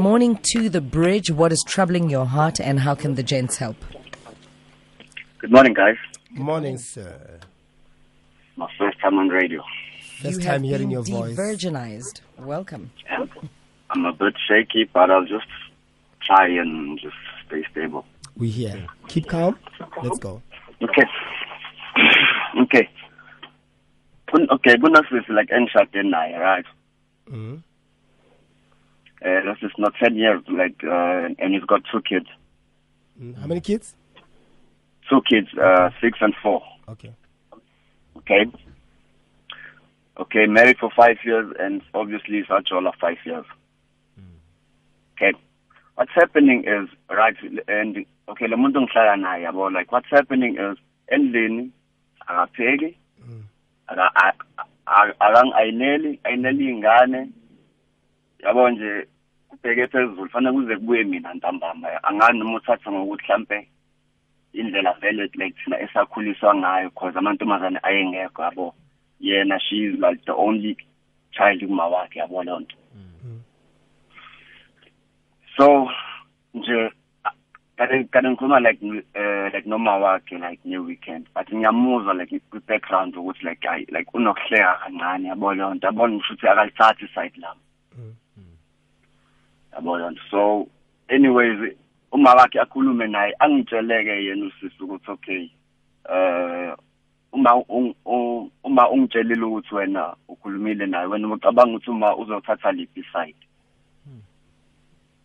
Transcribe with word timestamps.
Morning 0.00 0.38
to 0.54 0.70
the 0.70 0.80
bridge. 0.80 1.30
What 1.30 1.52
is 1.52 1.62
troubling 1.66 2.08
your 2.08 2.24
heart 2.24 2.58
and 2.58 2.80
how 2.80 2.94
can 2.94 3.16
the 3.16 3.22
gents 3.22 3.58
help? 3.58 3.76
Good 5.38 5.52
morning, 5.52 5.74
guys. 5.74 5.96
Good 6.30 6.40
Morning, 6.40 6.78
sir. 6.78 7.38
My 8.56 8.66
first 8.78 8.98
time 9.00 9.18
on 9.18 9.28
radio. 9.28 9.62
First 10.22 10.38
you 10.40 10.46
time 10.46 10.62
hearing 10.62 10.90
your 10.90 11.02
voice. 11.02 11.36
Virginized. 11.36 12.22
Welcome. 12.38 12.90
I'm 13.90 14.06
a 14.06 14.12
bit 14.14 14.34
shaky, 14.48 14.88
but 14.92 15.10
I'll 15.10 15.26
just 15.26 15.46
try 16.26 16.46
and 16.46 16.98
just 16.98 17.16
stay 17.46 17.62
stable. 17.70 18.06
We 18.38 18.48
here. 18.48 18.86
Keep 19.08 19.28
calm. 19.28 19.58
Let's 20.02 20.18
go. 20.18 20.40
Okay. 20.82 21.04
okay. 22.62 22.88
Kun- 24.32 24.48
Okay, 24.50 24.76
kunosisi 24.76 25.28
like 25.34 25.50
engishade 25.50 26.02
naye, 26.04 26.38
right? 26.38 26.64
Mhm. 27.30 27.62
Uh, 29.24 29.40
this 29.52 29.58
is 29.62 29.72
not 29.78 29.92
10 30.02 30.16
years, 30.16 30.42
like, 30.48 30.82
uh, 30.84 31.28
and 31.38 31.54
he's 31.54 31.64
got 31.64 31.82
two 31.92 32.00
kids. 32.02 32.26
Mm, 33.20 33.36
How 33.38 33.46
many 33.46 33.60
kids? 33.60 33.94
Two 35.08 35.20
kids, 35.28 35.48
uh, 35.58 35.90
six 36.00 36.18
and 36.20 36.34
four. 36.42 36.62
Okay. 36.88 37.12
Okay. 38.16 38.46
Okay, 40.18 40.46
married 40.46 40.78
for 40.78 40.90
five 40.96 41.16
years, 41.24 41.52
and 41.58 41.82
obviously 41.94 42.42
such 42.48 42.68
all 42.72 42.86
of 42.86 42.94
five 43.00 43.16
years. 43.24 43.44
Okay. 45.16 45.32
What's 45.96 46.12
happening 46.14 46.64
is 46.66 46.88
right, 47.10 47.36
and 47.68 48.06
okay, 48.28 48.46
le 48.48 48.56
muntu 48.56 48.80
ngihlala 48.80 49.16
naye 49.20 49.42
yabo 49.44 49.70
like 49.72 49.92
what's 49.92 50.08
happening 50.10 50.56
is 50.56 50.78
endlini 51.12 51.70
akapheki 52.28 52.96
akang 55.20 55.52
ayineli 55.60 56.20
ayineli 56.24 56.68
ingane 56.70 57.28
yabo 58.44 58.70
nje 58.70 59.06
ubheke 59.52 59.86
phezulu 59.86 60.28
fanele 60.28 60.52
kuze 60.52 60.76
kubuye 60.76 61.04
mina 61.04 61.34
ntambama. 61.34 62.02
Angani 62.02 62.38
noma 62.38 62.56
uthatha 62.56 62.92
ngokuthi 62.92 63.24
mhlampe 63.24 63.68
indlela 64.52 64.92
vele 65.00 65.30
like 65.34 65.54
thina 65.64 65.80
esakhuliswa 65.80 66.54
ngayo 66.54 66.90
cause 66.90 67.18
amantombazane 67.18 67.78
ayengekho 67.82 68.42
yabo. 68.42 68.74
Yena 69.20 69.58
she 69.60 69.76
is 69.76 69.98
like 70.00 70.24
the 70.24 70.32
only 70.32 70.76
child 71.32 71.60
kuma 71.60 71.86
wakhe 71.86 72.18
yabo 72.18 72.42
leyo 72.42 72.60
nto 72.60 72.76
so 75.56 75.90
nje 76.54 76.92
kade 77.76 78.04
kade 78.04 78.28
ngikhuluma 78.28 78.60
like 78.60 78.82
uh, 78.82 79.54
like 79.54 79.68
noma 79.68 79.98
wakhe 79.98 80.38
like 80.38 80.60
ne 80.64 80.78
weekend 80.78 81.28
but 81.34 81.48
ngiyamuzwa 81.52 82.14
like 82.14 82.40
kwi 82.50 82.60
background 82.66 83.16
ukuthi 83.16 83.44
like 83.44 83.68
ay 83.68 83.84
like 83.88 84.10
unokuhleka 84.14 84.78
kancane 84.84 85.28
yabo 85.28 85.54
leyo 85.54 85.74
nto. 85.74 85.86
Yabona 85.86 86.14
ngisho 86.14 86.34
ukuthi 86.34 86.48
akalithathi 86.48 87.08
side 87.14 87.36
lami. 87.36 87.60
Yabo 87.98 88.19
nto 89.78 90.20
so 90.30 90.68
anyways 91.08 91.74
uma 92.12 92.34
wakhe 92.34 92.60
akhulume 92.60 93.06
naye 93.06 93.34
angitsheleke 93.38 94.24
yena 94.24 94.46
usisi 94.46 94.82
ukuthi 94.82 95.10
okay 95.10 95.50
eh 96.10 96.74
uma 97.32 97.54
uma 98.64 98.90
ungitshelile 98.90 99.44
ukuthi 99.44 99.74
wena 99.74 100.16
ukhulumile 100.28 100.86
naye 100.86 101.06
wena 101.06 101.28
ucabanga 101.28 101.76
ukuthi 101.76 101.90
uma 101.90 102.16
uzothatha 102.16 102.72
liphi 102.72 103.04
side 103.12 103.36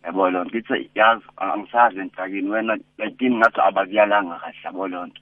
yabo 0.04 0.30
leyo 0.30 0.44
nto 0.44 0.50
ngithi 0.50 0.90
yazi 0.94 1.24
angisazi 1.36 1.98
enhlakini 1.98 2.50
wena 2.50 2.78
like 2.98 3.30
ngathi 3.30 3.60
abakuyalanga 3.60 4.38
kahle? 4.38 4.58
Yabo 4.64 4.88
leyo 4.88 5.06
nto 5.06 5.20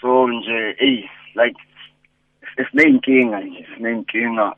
so 0.00 0.28
nje 0.28 0.76
ey 0.78 1.08
like 1.34 1.60
sineyinkinga 2.70 3.40
nje 3.40 3.66
sineyinkinga 3.74 4.54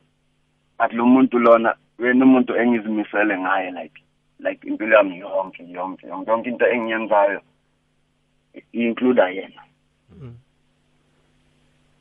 but 0.79 0.93
lo 0.93 1.05
muntu 1.05 1.39
lona 1.39 1.75
wena 1.99 2.25
umuntu 2.25 2.55
engizimisele 2.55 3.39
ngaye 3.39 3.71
like 3.71 4.01
like 4.39 4.67
impilo 4.67 4.95
yami 4.95 5.19
yonke 5.19 5.63
yonke 5.63 6.07
yonke. 6.07 6.27
Yonke 6.27 6.49
into 6.49 6.65
engiyenzayo 6.65 7.41
include 8.73 9.21
yena. 9.21 9.61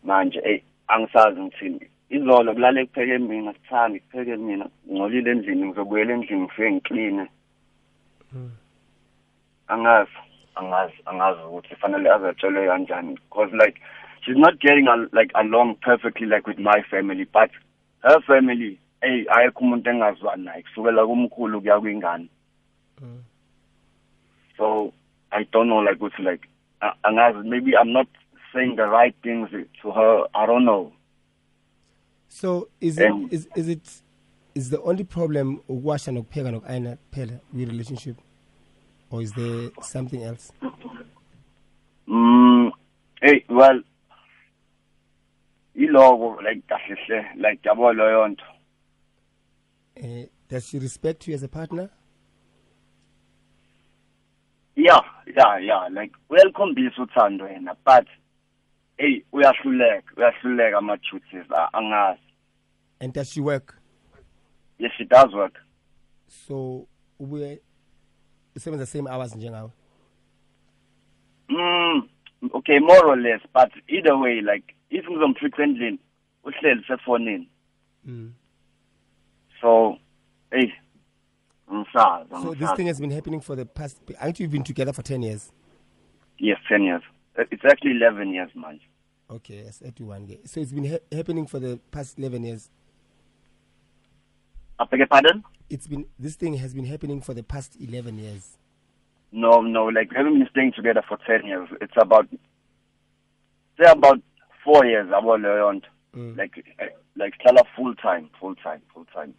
Manje 0.05 0.41
ey 0.45 0.63
angisazi 0.89 1.41
ngithini. 1.41 1.87
Izolo 2.11 2.53
kulale 2.55 2.87
kupheke 2.87 3.19
mina 3.19 3.53
sithandi 3.53 4.01
kupheke 4.01 4.37
mina. 4.37 4.69
Ngcolile 4.91 5.31
endlini 5.31 5.67
ngizobuyela 5.67 6.13
endlini 6.13 6.43
ngifike 6.43 6.71
ngikline. 6.73 7.27
Angazi 9.69 10.11
angazi 10.55 10.95
angazi 11.07 11.41
ukuthi 11.43 11.75
fanele 11.77 12.11
azatshelwe 12.11 12.67
kanjani. 12.67 13.15
Because 13.15 13.53
like 13.53 13.81
she's 14.23 14.37
not 14.37 14.61
getting 14.61 14.89
al 14.89 15.09
like 15.13 15.31
along 15.35 15.77
perfectly 15.77 16.27
like 16.27 16.47
with 16.47 16.59
my 16.59 16.83
family 16.91 17.27
but 17.33 17.51
her 18.03 18.21
family 18.23 18.79
hey 19.05 19.25
ayekho 19.29 19.61
umuntu 19.65 19.91
engazwani 19.91 20.45
naye 20.45 20.63
kusukela 20.63 21.07
kumkhulu 21.07 21.61
kuya 21.61 21.81
kwingane 21.81 22.29
so 24.57 24.93
i 25.31 25.45
don't 25.53 25.67
know 25.69 25.83
like 25.83 25.97
ukuthi 26.05 26.23
like 26.23 26.49
a- 26.81 26.97
angazi 27.03 27.49
maybe 27.49 27.73
i'm 27.77 27.93
not 27.93 28.09
saying 28.53 28.77
the 28.77 28.87
right 28.87 29.15
things 29.23 29.49
to 29.83 29.91
her 29.93 30.27
i 30.33 30.47
don't 30.47 30.65
know 30.65 30.93
So 32.29 32.69
is 32.81 32.99
it 32.99 33.11
Um, 33.11 33.29
is 33.31 33.49
is 33.55 33.69
it 33.69 34.03
is 34.55 34.71
the 34.71 34.81
only 34.83 35.05
problem 35.05 35.59
ukuwasha 35.69 36.13
nokupheka 36.13 36.51
nokuayina 36.51 36.97
kuphela 36.97 37.33
kwi 37.53 37.65
relationship 37.65 38.17
or 39.11 39.23
is 39.23 39.33
there 39.35 39.71
something 39.81 40.23
else? 40.23 40.53
Mm, 42.09 42.73
hey, 43.21 43.45
well, 43.49 43.83
iloko 45.75 46.43
like 46.43 46.63
kahle 46.69 46.95
hle 46.95 47.25
like 47.37 47.69
yabo 47.69 47.93
loyo 47.93 48.29
nto. 48.29 48.45
Uh, 50.03 50.27
does 50.49 50.67
she 50.69 50.79
respect 50.79 51.27
you 51.29 51.35
as 51.35 51.43
a 51.43 51.49
partner? 51.49 51.91
Yeah, 54.77 55.01
yeah, 55.27 55.59
yeah, 55.59 55.89
like 55.93 56.13
uyakhombisa 56.31 57.03
uthando 57.03 57.49
yena 57.49 57.77
but 57.87 58.07
hey 58.99 59.23
uyahluleka, 59.33 60.15
uyahluleka 60.17 60.79
ama 60.79 60.97
duties 60.97 61.51
a- 61.51 61.69
angazi. 61.79 62.19
And 63.01 63.13
does 63.13 63.31
she 63.31 63.41
work? 63.41 63.79
Yes, 64.79 64.93
she 64.99 65.05
does 65.05 65.33
work. 65.33 65.55
So 66.27 66.87
ubuye 67.21 67.61
usebenza 68.57 68.79
the 68.79 68.87
same 68.87 69.07
hours 69.07 69.35
njengawe. 69.37 69.71
Mm, 71.49 72.09
okay, 72.55 72.79
more 72.81 73.07
or 73.07 73.17
less, 73.17 73.41
but 73.53 73.71
either 73.89 74.17
way 74.19 74.41
like 74.41 74.75
if 74.91 75.05
ngizomfica 75.07 75.63
endlini 75.63 75.99
uhleli 76.45 76.85
sefonini. 76.89 77.49
Mm. 78.07 78.33
So, 79.65 79.97
hey, 80.53 80.71
ngisazi. 81.73 82.29
So 82.43 82.51
this 82.53 82.69
ngisazi. 82.69 82.77
thing 82.77 82.87
has 82.89 83.01
been 83.01 83.11
happening 83.11 83.41
for 83.41 83.57
the 83.57 83.65
past 83.65 83.99
aren't 84.21 84.39
you 84.39 84.47
been 84.47 84.63
together 84.63 84.93
for 84.93 85.01
10 85.01 85.23
years? 85.23 85.53
Yes, 86.39 86.59
10 86.69 86.83
years. 86.83 87.03
Uh, 87.39 87.45
It's 87.51 87.65
actually 87.65 87.93
11 87.93 88.29
years, 88.35 88.51
man. 88.55 88.79
Okay, 89.31 89.63
yes, 89.65 89.81
81 89.83 90.29
years. 90.29 90.51
So 90.53 90.61
it's 90.61 90.73
been 90.73 90.85
ha- 90.85 91.17
happening 91.17 91.47
for 91.47 91.59
the 91.59 91.81
past 91.91 92.19
11 92.19 92.45
years. 92.45 92.69
I 94.79 94.85
beg 94.85 94.99
your 94.99 95.07
pardon? 95.07 95.43
It's 95.71 95.87
been 95.87 96.05
this 96.19 96.35
thing 96.37 96.55
has 96.55 96.75
been 96.75 96.85
happening 96.85 97.23
for 97.23 97.33
the 97.33 97.43
past 97.43 97.75
11 97.81 98.19
years. 98.19 98.59
No, 99.33 99.63
no, 99.63 99.87
like 99.87 100.11
we 100.11 100.17
haven't 100.19 100.39
been 100.39 100.49
staying 100.51 100.73
together 100.77 101.03
for 101.09 101.17
10 101.27 101.47
years. 101.47 101.69
It's 101.81 101.97
about, 101.97 102.29
say 103.81 103.91
about 103.91 104.21
four 104.63 104.85
years, 104.85 105.09
about 105.09 105.41
learned. 105.41 105.87
Mm. 106.15 106.37
Like, 106.37 106.53
eh, 106.79 106.89
like 107.17 107.33
Stella 107.41 107.63
full 107.75 107.95
time, 107.95 108.29
full 108.39 108.55
time, 108.57 108.83
full 108.93 109.07
time. 109.07 109.33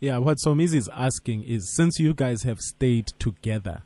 Yeah, 0.00 0.18
what 0.18 0.38
Somizi 0.38 0.76
is 0.76 0.88
asking 0.94 1.42
is 1.44 1.74
since 1.76 1.98
you 2.00 2.14
guys 2.14 2.42
have 2.44 2.58
stayed 2.60 3.08
together, 3.18 3.82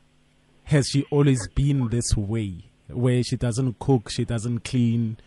has 0.65 0.87
she 0.87 1.03
always 1.11 1.47
been 1.49 1.89
this 1.89 2.15
way? 2.15 2.69
Where 2.87 3.21
she 3.23 3.35
doesn't 3.35 3.79
cook, 3.79 4.09
she 4.09 4.23
doesn't 4.25 4.59
clean, 4.63 5.17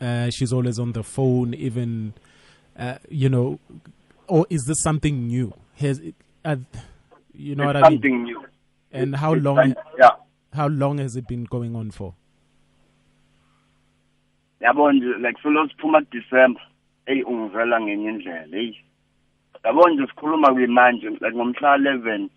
uh, 0.00 0.30
she's 0.30 0.52
always 0.52 0.78
on 0.78 0.92
the 0.92 1.02
phone, 1.02 1.54
even, 1.54 2.12
uh, 2.78 2.98
you 3.08 3.28
know, 3.28 3.58
or 4.28 4.46
is 4.50 4.64
this 4.66 4.80
something 4.82 5.26
new? 5.26 5.52
Has 5.76 5.98
it, 5.98 6.14
uh, 6.44 6.56
you 7.34 7.56
know 7.56 7.64
it's 7.64 7.74
what 7.74 7.76
I 7.84 7.88
mean? 7.88 7.98
something 7.98 8.22
new. 8.24 8.44
And 8.92 9.08
It's- 9.08 9.20
how 9.20 9.32
it's 9.34 9.42
long? 9.44 9.74
yeah. 9.98 10.10
How 10.52 10.68
long 10.68 10.98
has 10.98 11.16
it 11.16 11.26
been 11.26 11.44
going 11.44 11.74
on 11.74 11.90
for? 11.90 12.14
yabo 14.60 14.92
nje 14.92 15.18
like 15.22 15.38
solo 15.42 15.68
siphuma 15.68 16.00
December 16.10 16.60
hey 17.06 17.22
ungivela 17.22 17.80
ngenye 17.80 18.08
indlela 18.10 18.56
hey 18.56 18.74
yabo 19.64 19.88
nje 19.90 20.06
sikhuluma 20.06 20.52
kwimanje 20.54 21.08
like 21.08 21.32
ngomhla 21.32 21.76
11 21.76 22.28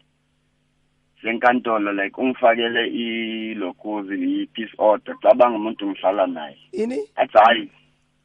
senkantolo 1.22 1.94
like 1.94 2.22
ungifakele 2.22 2.88
ilokuzi 2.88 4.42
i-peace 4.42 4.74
order 4.78 5.16
cabanga 5.20 5.56
umuntu 5.56 5.88
ngihlala 5.90 6.28
naye. 6.28 6.58
Ini? 6.72 7.10
Athi 7.16 7.38
hayi 7.38 7.72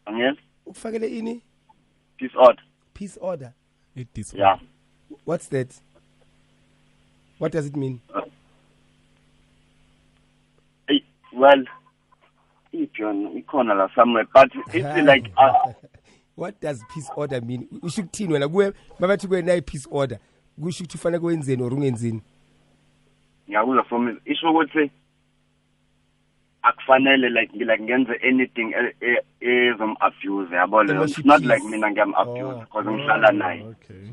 angiyezi 0.07 0.41
ukufakele 0.67 1.09
ini? 1.09 1.43
Peace 2.17 2.39
order. 2.39 2.65
Peace 2.95 3.19
order. 3.21 3.53
It 3.97 4.19
is 4.19 4.35
yeah. 4.35 4.59
What's 5.25 5.49
that? 5.49 5.69
What 7.39 7.53
does 7.53 7.67
it 7.67 7.77
mean? 7.77 8.01
hey 10.89 11.03
well 11.33 11.65
iphi 12.73 13.03
yona 13.03 13.31
ikhona 13.31 13.75
la 13.75 13.89
somewhere 13.95 14.27
but 14.35 14.49
it's 14.75 15.07
like 15.07 15.31
uh, 15.37 15.73
what 16.37 16.61
does 16.61 16.83
peace 16.95 17.11
order 17.17 17.41
mean? 17.43 17.69
Usho 17.83 18.03
ukuthini 18.03 18.33
wena? 18.33 18.49
Kuwe 18.49 18.73
mabathi 19.01 19.27
kuwena 19.29 19.55
i-peace 19.55 19.89
order. 19.91 20.19
Kusho 20.63 20.85
ukuthi 20.85 20.97
ufanele 20.99 21.21
kwenzeni 21.21 21.63
or 21.63 21.75
ungenzini 21.75 22.23
ngiyakuzwa 23.49 23.85
from 23.85 24.19
isho 24.25 24.51
ukuthi 24.51 24.91
akufanele 26.63 27.29
like 27.29 27.53
like 27.65 27.83
ngenze 27.83 28.13
anything 28.29 28.73
e- 28.75 28.97
e- 29.01 29.23
ezom-abuse 29.41 30.55
yabo 30.55 30.83
leyo. 30.85 31.01
Ungasho 31.01 31.19
it's 31.21 31.25
not 31.27 31.41
peace. 31.41 31.49
like 31.55 31.65
mina 31.71 31.91
ngiyam-abuse 31.91 32.43
Oh. 32.55 32.61
because 32.61 32.87
ngihlala 32.91 33.33
naye. 33.33 33.63
Okay. 33.63 34.11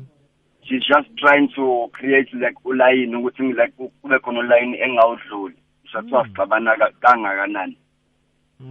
she's 0.62 0.82
just 0.86 1.08
trying 1.16 1.48
to 1.54 1.88
create 1.92 2.32
like 2.34 2.56
ulayini 2.64 3.16
ukuthi 3.16 3.42
ngi- 3.42 3.56
like 3.62 3.72
kube 4.02 4.18
khona 4.18 4.38
ulayini 4.40 4.78
engawudluli. 4.80 5.54
Shathiwa 5.92 6.26
sixabana 6.26 6.76
ka- 6.76 6.92
kangakanani. 7.00 7.76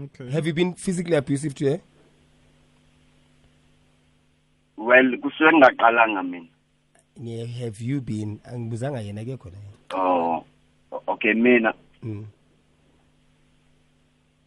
Okay. 0.04 0.30
have 0.32 0.48
you 0.48 0.54
been 0.54 0.74
physically 0.74 1.16
abusive 1.18 1.54
to 1.54 1.66
her? 1.66 1.80
Well 4.78 5.18
kusuke 5.18 5.52
ngingaqalanga 5.52 6.24
mina 6.24 6.48
Ne- 7.18 7.46
have 7.46 7.82
you 7.82 8.02
been 8.02 8.40
angibuzanga 8.46 9.02
yena 9.02 9.26
ke 9.26 9.38
khona 9.38 9.58
yena 9.58 9.78
oh 10.04 10.46
okay 11.08 11.34
mina 11.34 11.74
Mm. 12.04 12.26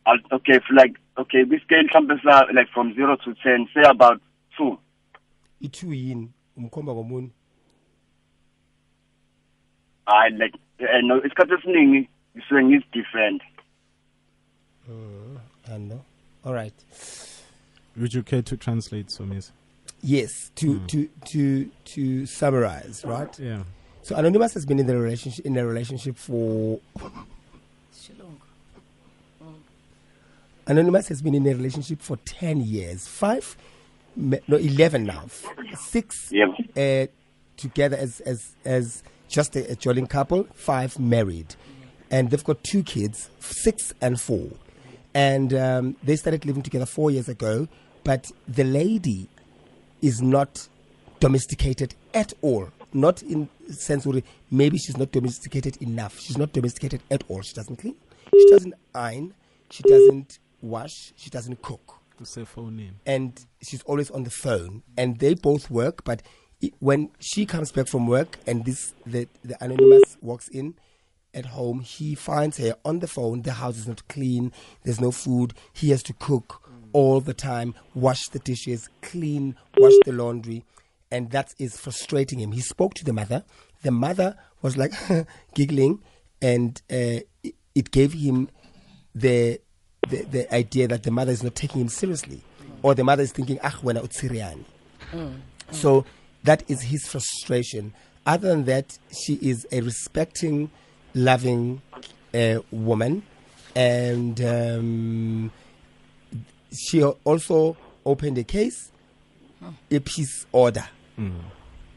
I'll, 0.06 0.18
okay 0.32 0.56
if 0.56 0.70
like 0.70 0.94
okay 1.16 1.44
kwi-scale 1.44 1.82
mhlawumbe 1.88 2.20
sa 2.22 2.44
like 2.52 2.68
from 2.74 2.94
zero 2.94 3.16
to 3.16 3.34
ten 3.34 3.66
say 3.74 3.82
about 3.90 4.20
two 4.56 4.78
i-two 5.64 5.92
yini 5.94 6.28
umkhomba 6.56 6.94
komunye 6.94 7.30
hayi 10.06 10.30
like 10.38 10.58
eh, 10.78 11.02
no 11.04 11.18
isikhathi 11.24 11.54
esiningi 11.54 12.08
ngisuke 12.36 12.64
ngizidefend 12.64 13.42
I 15.68 15.78
know. 15.78 16.04
All 16.44 16.52
right. 16.54 16.72
Would 17.96 18.14
you 18.14 18.22
care 18.22 18.42
to 18.42 18.56
translate, 18.56 19.10
Somis? 19.10 19.50
Yes. 20.02 20.50
To 20.56 20.78
to 20.86 21.08
to 21.26 21.70
to 21.84 22.26
summarize, 22.26 23.04
right? 23.04 23.36
Yeah. 23.38 23.62
So 24.02 24.14
Anonymous 24.16 24.54
has 24.54 24.64
been 24.64 24.78
in 24.78 24.86
the 24.86 24.96
relationship 24.96 25.44
in 25.44 25.56
a 25.56 25.66
relationship 25.66 26.16
for 26.16 26.78
Too 26.98 28.12
long. 28.20 28.38
Anonymous 30.66 31.08
has 31.08 31.22
been 31.22 31.34
in 31.34 31.46
a 31.46 31.54
relationship 31.54 32.00
for 32.00 32.16
ten 32.18 32.60
years. 32.60 33.06
Five, 33.06 33.56
no, 34.16 34.38
eleven 34.48 35.04
now. 35.04 35.24
Six 35.76 36.30
Yeah. 36.32 36.46
uh, 36.76 37.06
together 37.56 37.96
as 37.96 38.20
as 38.20 38.52
as 38.64 39.02
just 39.28 39.56
a, 39.56 39.72
a 39.72 39.74
joining 39.76 40.06
couple. 40.06 40.44
Five 40.54 40.98
married, 40.98 41.54
and 42.10 42.30
they've 42.30 42.44
got 42.44 42.62
two 42.64 42.82
kids, 42.82 43.28
six 43.40 43.92
and 44.00 44.20
four. 44.20 44.48
And 45.14 45.54
um, 45.54 45.96
they 46.02 46.14
started 46.16 46.44
living 46.44 46.62
together 46.62 46.86
four 46.86 47.10
years 47.10 47.28
ago. 47.28 47.68
But 48.04 48.30
the 48.46 48.64
lady 48.64 49.28
is 50.02 50.20
not 50.22 50.68
domesticated 51.20 51.94
at 52.14 52.32
all. 52.42 52.68
Not 52.92 53.22
in 53.22 53.48
sense 53.68 54.06
where 54.06 54.22
maybe 54.50 54.78
she's 54.78 54.96
not 54.96 55.12
domesticated 55.12 55.76
enough. 55.82 56.18
She's 56.18 56.38
not 56.38 56.52
domesticated 56.52 57.02
at 57.10 57.22
all. 57.28 57.42
She 57.42 57.54
doesn't 57.54 57.76
clean. 57.76 57.96
She 58.32 58.50
doesn't 58.50 58.74
iron. 58.94 59.34
She 59.70 59.82
doesn't 59.82 60.38
wash. 60.62 61.12
She 61.16 61.30
doesn't 61.30 61.60
cook 61.62 61.94
To 62.18 62.24
Say 62.24 62.44
phone 62.44 62.78
in. 62.80 62.94
and 63.04 63.44
she's 63.62 63.82
always 63.82 64.10
on 64.10 64.24
the 64.24 64.30
phone 64.30 64.82
and 64.96 65.18
they 65.18 65.34
both 65.34 65.70
work 65.70 66.02
but 66.04 66.22
when 66.78 67.10
she 67.20 67.44
comes 67.44 67.70
back 67.72 67.86
from 67.88 68.06
work 68.06 68.38
and 68.46 68.64
this 68.64 68.94
the, 69.04 69.28
the 69.44 69.56
anonymous 69.62 70.16
walks 70.22 70.48
in 70.48 70.74
at 71.34 71.46
home 71.46 71.80
he 71.80 72.14
finds 72.14 72.56
her 72.56 72.74
on 72.84 73.00
the 73.00 73.06
phone 73.06 73.42
the 73.42 73.52
house 73.52 73.76
is 73.76 73.86
not 73.86 74.06
clean 74.08 74.50
there's 74.84 75.00
no 75.00 75.10
food 75.10 75.52
he 75.74 75.90
has 75.90 76.02
to 76.02 76.14
cook 76.14 76.62
all 76.92 77.20
the 77.20 77.34
time 77.34 77.74
wash 77.94 78.28
the 78.28 78.38
dishes 78.40 78.88
clean 79.02 79.54
wash 79.76 79.92
the 80.04 80.12
laundry 80.12 80.64
and 81.10 81.30
that 81.30 81.54
is 81.58 81.76
frustrating 81.76 82.38
him 82.38 82.52
he 82.52 82.60
spoke 82.60 82.94
to 82.94 83.04
the 83.04 83.12
mother 83.12 83.44
the 83.82 83.90
mother 83.90 84.36
was 84.62 84.76
like 84.76 84.92
giggling 85.54 86.00
and 86.42 86.82
uh, 86.90 87.20
it, 87.74 87.90
gave 87.90 88.12
him 88.12 88.48
the, 89.14 89.60
the 90.08 90.22
the 90.24 90.54
idea 90.54 90.88
that 90.88 91.02
the 91.02 91.10
mother 91.10 91.32
is 91.32 91.42
not 91.42 91.54
taking 91.54 91.80
him 91.80 91.88
seriously, 91.88 92.42
or 92.82 92.94
the 92.94 93.04
mother 93.04 93.22
is 93.22 93.32
thinking, 93.32 93.58
"Ah, 93.62 93.78
wena 93.82 94.02
utsiriani." 94.02 94.64
So 95.70 96.04
that 96.44 96.62
is 96.68 96.82
his 96.82 97.06
frustration. 97.06 97.94
Other 98.24 98.48
than 98.48 98.64
that, 98.64 98.98
she 99.12 99.34
is 99.34 99.66
a 99.72 99.80
respecting, 99.80 100.70
loving 101.14 101.80
uh, 102.34 102.58
woman, 102.70 103.22
and 103.74 104.40
um, 104.40 105.52
she 106.72 107.02
also 107.02 107.76
opened 108.04 108.38
a 108.38 108.44
case, 108.44 108.92
a 109.90 109.98
peace 110.00 110.46
order, 110.52 110.86
mm-hmm. 111.18 111.38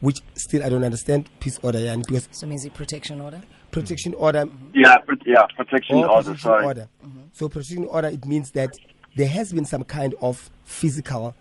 which 0.00 0.20
still 0.34 0.62
I 0.64 0.68
don't 0.68 0.84
understand 0.84 1.28
peace 1.40 1.58
order, 1.62 1.78
yani, 1.78 2.06
because 2.06 2.28
So 2.32 2.46
means 2.46 2.62
the 2.64 2.70
protection 2.70 3.20
order? 3.20 3.40
protection 3.72 4.14
order 4.14 4.48
yeah 4.74 4.96
pr- 4.96 5.14
yeah 5.24 5.46
protection 5.56 5.98
or 5.98 6.08
order 6.08 6.22
protection 6.30 6.38
sorry 6.38 6.64
order. 6.64 6.88
Mm-hmm. 7.06 7.20
So 7.32 7.48
protection 7.48 7.84
order 7.84 8.08
it 8.08 8.24
means 8.26 8.50
that 8.50 8.70
there 9.14 9.28
has 9.28 9.52
been 9.52 9.64
some 9.64 9.84
kind 9.84 10.12
of 10.20 10.50
physical 10.64 11.36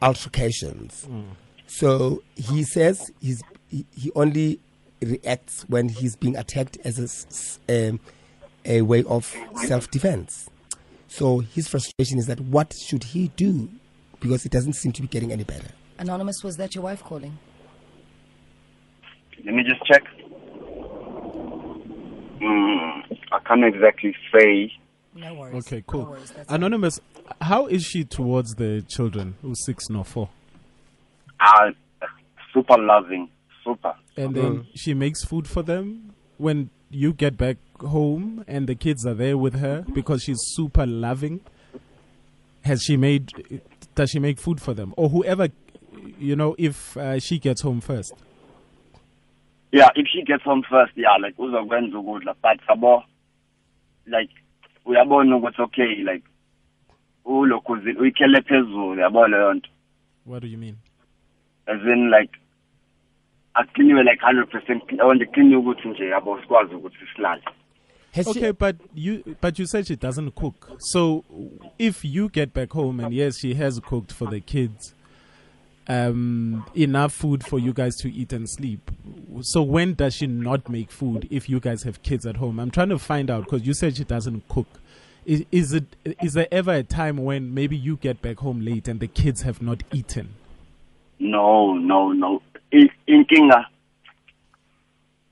altercations. 0.00 1.06
Mm. 1.10 1.24
So 1.66 2.22
he 2.34 2.62
says 2.62 3.10
he's 3.20 3.42
he, 3.68 3.84
he 3.94 4.10
only 4.14 4.58
reacts 5.02 5.64
when 5.68 5.88
he's 5.90 6.16
being 6.16 6.36
attacked 6.36 6.78
as 6.84 6.98
a, 6.98 7.02
s- 7.02 7.26
s- 7.68 7.90
um, 7.90 8.00
a 8.64 8.80
way 8.82 9.02
of 9.04 9.34
self 9.66 9.90
defense. 9.90 10.48
So 11.16 11.38
his 11.38 11.66
frustration 11.66 12.18
is 12.18 12.26
that 12.26 12.40
what 12.40 12.74
should 12.74 13.02
he 13.04 13.28
do 13.36 13.70
because 14.20 14.44
it 14.44 14.52
doesn't 14.52 14.74
seem 14.74 14.92
to 14.92 15.00
be 15.02 15.08
getting 15.08 15.32
any 15.32 15.44
better. 15.44 15.68
Anonymous, 15.98 16.42
was 16.44 16.56
that 16.58 16.74
your 16.74 16.84
wife 16.84 17.02
calling? 17.02 17.38
let 19.44 19.54
me 19.54 19.62
just 19.62 19.80
check 19.86 20.02
mm, 22.40 23.18
i 23.32 23.38
can't 23.46 23.64
exactly 23.64 24.14
say 24.34 24.72
No 25.14 25.34
worries. 25.34 25.66
Okay, 25.66 25.76
No 25.76 25.82
cool. 25.86 26.04
worries. 26.06 26.32
That's 26.34 26.50
Anonymous, 26.50 27.00
how 27.40 27.66
is 27.66 27.84
she 27.84 28.04
towards 28.04 28.54
the 28.56 28.82
children 28.88 29.36
who's 29.42 29.64
six 29.64 29.88
nor 29.88 30.04
four? 30.04 30.28
uh, 31.40 31.70
super 32.52 32.76
loving 32.78 33.28
super 33.64 33.94
And 34.16 34.34
then 34.34 34.66
she 34.74 34.92
makes 34.94 35.24
food 35.24 35.46
for 35.46 35.62
them 35.62 36.14
when 36.38 36.70
you 36.90 37.12
get 37.12 37.36
back 37.36 37.58
home 37.82 38.44
and 38.46 38.66
the 38.66 38.74
kids 38.74 39.06
are 39.06 39.14
there 39.14 39.36
with 39.38 39.54
her 39.60 39.84
because 39.92 40.22
she's 40.22 40.40
super 40.40 40.86
loving. 40.86 41.40
Has 42.62 42.82
she 42.82 42.96
made, 42.96 43.30
does 43.94 44.10
she 44.10 44.18
make 44.18 44.38
food 44.38 44.60
for 44.60 44.74
them? 44.74 44.92
Or 44.96 45.08
whoever, 45.08 45.48
you 46.18 46.36
know, 46.36 46.54
if 46.58 46.96
uh, 46.96 47.18
she 47.20 47.38
gets 47.38 47.62
home 47.62 47.80
first? 47.80 48.12
yeah 49.72 49.88
if 49.94 50.06
she 50.12 50.22
gets 50.22 50.42
home 50.44 50.62
first 50.70 50.92
yeah 50.96 51.16
like 51.20 51.34
uzokwenza 51.38 51.98
ukudla 51.98 52.34
but 52.42 52.60
yabo 52.68 53.04
like 54.06 54.34
uyabona 54.84 55.36
ukuthi 55.36 55.62
okay 55.62 55.94
like 55.94 56.24
ulokhuzile 57.24 58.00
uyikhele 58.00 58.42
phezulu 58.42 59.00
yabo 59.00 59.28
leyo 59.28 59.54
nto 59.54 59.70
What 60.26 60.42
do 60.42 60.48
you 60.48 60.58
mean? 60.58 60.76
as 61.66 61.82
in 61.82 62.10
like 62.10 62.38
akliniwe 63.54 64.02
like 64.02 64.22
100 64.26 64.46
percent 64.46 64.82
onje 65.00 65.26
klini 65.26 65.56
ukuthi 65.56 65.88
nje 65.88 66.08
yabo 66.08 66.40
sikwazi 66.40 66.74
ukuthi 66.74 66.96
silale 67.16 67.42
Has 68.16 68.28
Okay, 68.28 68.46
she, 68.46 68.52
but 68.52 68.76
you 68.94 69.36
but 69.40 69.58
you 69.58 69.66
said 69.66 69.86
she 69.86 69.96
doesn't 69.96 70.34
cook. 70.34 70.76
So 70.78 71.24
if 71.78 72.04
you 72.04 72.28
get 72.30 72.54
back 72.54 72.72
home 72.72 72.98
and 73.00 73.12
yes, 73.12 73.38
she 73.38 73.54
has 73.54 73.78
cooked 73.80 74.10
for 74.10 74.26
the 74.26 74.40
kids, 74.40 74.94
um, 75.86 76.64
enough 76.74 77.12
food 77.12 77.44
for 77.44 77.58
you 77.58 77.72
guys 77.74 77.94
to 77.96 78.10
eat 78.10 78.32
and 78.32 78.48
sleep. 78.48 78.90
So 79.42 79.62
when 79.62 79.94
does 79.94 80.14
she 80.14 80.26
not 80.26 80.68
make 80.70 80.90
food 80.90 81.28
if 81.30 81.48
you 81.48 81.60
guys 81.60 81.82
have 81.82 82.02
kids 82.02 82.24
at 82.24 82.38
home? 82.38 82.58
I'm 82.58 82.70
trying 82.70 82.88
to 82.88 82.98
find 82.98 83.30
out 83.30 83.44
because 83.44 83.66
you 83.66 83.74
said 83.74 83.96
she 83.96 84.04
doesn't 84.04 84.48
cook. 84.48 84.66
Is, 85.26 85.44
is 85.52 85.72
it 85.74 85.84
is 86.22 86.32
there 86.32 86.48
ever 86.50 86.72
a 86.72 86.82
time 86.82 87.18
when 87.18 87.52
maybe 87.52 87.76
you 87.76 87.96
get 87.96 88.22
back 88.22 88.38
home 88.38 88.60
late 88.64 88.88
and 88.88 88.98
the 88.98 89.08
kids 89.08 89.42
have 89.42 89.60
not 89.60 89.82
eaten? 89.92 90.34
no 91.18 91.74
no 91.74 92.12
no 92.12 92.42
I- 92.72 92.90
inkinga 93.08 93.64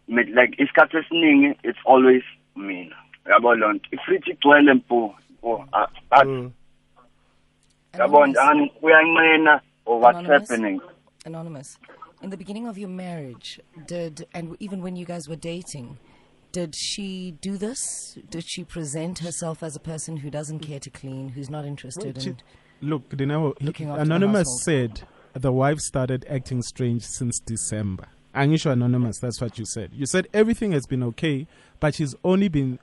mit- 0.08 0.34
like 0.34 0.56
isikhathi 0.58 0.96
esiningi 0.96 1.56
it's 1.62 1.78
always 1.84 2.22
mina 2.56 2.96
yabo 3.30 3.54
leyo 3.54 3.72
nto 3.72 3.88
ifridge 3.92 4.30
igcwele 4.30 4.74
mpo 4.74 5.14
mpo 5.30 5.64
ah, 5.72 5.86
ah, 6.10 6.24
Mm. 6.24 6.50
yabo 7.98 8.16
Anonymous, 8.24 8.36
njani 8.44 8.72
uyanqena 8.82 9.60
or 9.86 10.00
what's 10.00 10.18
Anonymous? 10.18 10.48
happening 10.50 10.80
Anonymous, 11.26 11.78
in 12.22 12.30
the 12.30 12.36
beginning 12.36 12.66
of 12.68 12.76
your 12.78 12.90
marriage, 12.90 13.60
did, 13.86 14.26
and 14.34 14.56
even 14.60 14.82
when 14.82 14.94
you 14.96 15.06
guys 15.06 15.26
were 15.28 15.36
dating, 15.40 15.96
did 16.52 16.74
she 16.76 17.34
do 17.40 17.56
this? 17.56 18.18
Did 18.30 18.44
she 18.46 18.62
present 18.64 19.18
herself 19.20 19.62
as 19.62 19.74
a 19.74 19.80
person 19.80 20.18
who 20.18 20.28
doesn't 20.30 20.58
care 20.60 20.78
to 20.80 20.90
clean, 20.90 21.30
who's 21.30 21.48
not 21.50 21.64
interested 21.64 22.20
She- 22.22 22.30
in. 22.30 22.36
Look, 22.82 23.08
Dineo, 23.08 23.54
Looking 23.62 23.88
after 23.88 24.04
the 24.04 24.14
Anonymous 24.14 24.46
said 24.64 25.02
the 25.32 25.50
wife 25.52 25.78
started 25.78 26.26
acting 26.28 26.60
strange 26.62 27.02
since 27.02 27.38
December. 27.40 28.06
Angisho 28.34 28.70
Anonymous, 28.72 29.18
that's 29.20 29.40
what 29.40 29.58
you 29.58 29.64
said. 29.64 29.90
You 29.94 30.04
said 30.06 30.28
everything 30.34 30.72
has 30.72 30.86
been 30.86 31.02
okay, 31.04 31.46
but 31.84 31.94
she's 31.94 32.14
only 32.24 32.48
been 32.48 32.78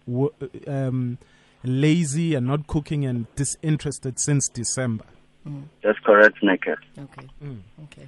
um, 0.67 1.17
lazy 1.63 2.35
and 2.35 2.45
not 2.45 2.67
cooking 2.67 3.03
and 3.03 3.25
disinterested 3.35 4.19
since 4.19 4.47
December. 4.47 5.05
That's 5.81 5.97
correct, 6.05 6.37
Naked. 6.43 6.77
Okay. 6.99 7.27
Okay. 7.85 8.07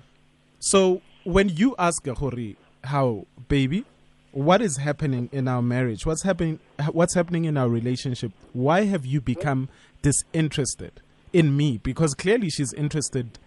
So 0.60 1.02
when 1.24 1.50
you 1.50 1.74
ask 1.80 2.06
Hori, 2.06 2.58
how 2.84 3.26
baby, 3.48 3.86
what 4.34 4.62
is 4.62 4.78
happening 4.78 5.30
in 5.32 5.48
our 5.48 5.64
marriage? 5.64 6.06
What's 6.06 6.22
happening? 6.22 6.60
What's 6.92 7.16
happening 7.16 7.46
in 7.46 7.58
our 7.58 7.70
relationship? 7.70 8.32
Why 8.52 8.84
have 8.84 9.04
you 9.04 9.20
become 9.20 9.70
disinterested 10.04 11.02
in 11.34 11.58
me? 11.58 11.80
Because 11.80 12.14
clearly 12.14 12.52
she's 12.52 12.72
interested. 12.74 13.40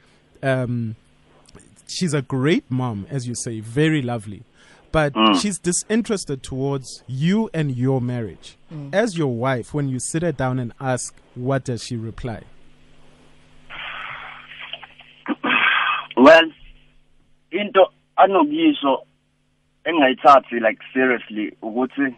Um, 0.43 0.97
she's 1.87 2.13
a 2.13 2.23
great 2.23 2.69
mom, 2.69 3.07
as 3.09 3.29
you 3.29 3.37
say, 3.37 3.61
very 3.61 4.03
lovely, 4.03 4.43
but 4.93 5.13
she's 5.41 5.59
disinterested 5.59 6.43
towards 6.43 7.03
you 7.07 7.51
and 7.55 7.77
your 7.77 8.01
marriage. 8.01 8.57
As 8.93 9.17
your 9.19 9.35
wife, 9.35 9.73
when 9.75 9.89
you 9.89 9.99
sit 10.01 10.23
her 10.23 10.33
down 10.33 10.59
and 10.59 10.73
ask, 10.81 11.15
what 11.35 11.65
does 11.65 11.83
she 11.85 11.97
reply? 11.97 12.43
Well, 16.17 16.43
into 17.53 17.85
anokuyisho 18.19 18.99
engayithathi 19.87 20.61
like 20.61 20.79
seriously 20.93 21.57
ukuthi 21.63 22.17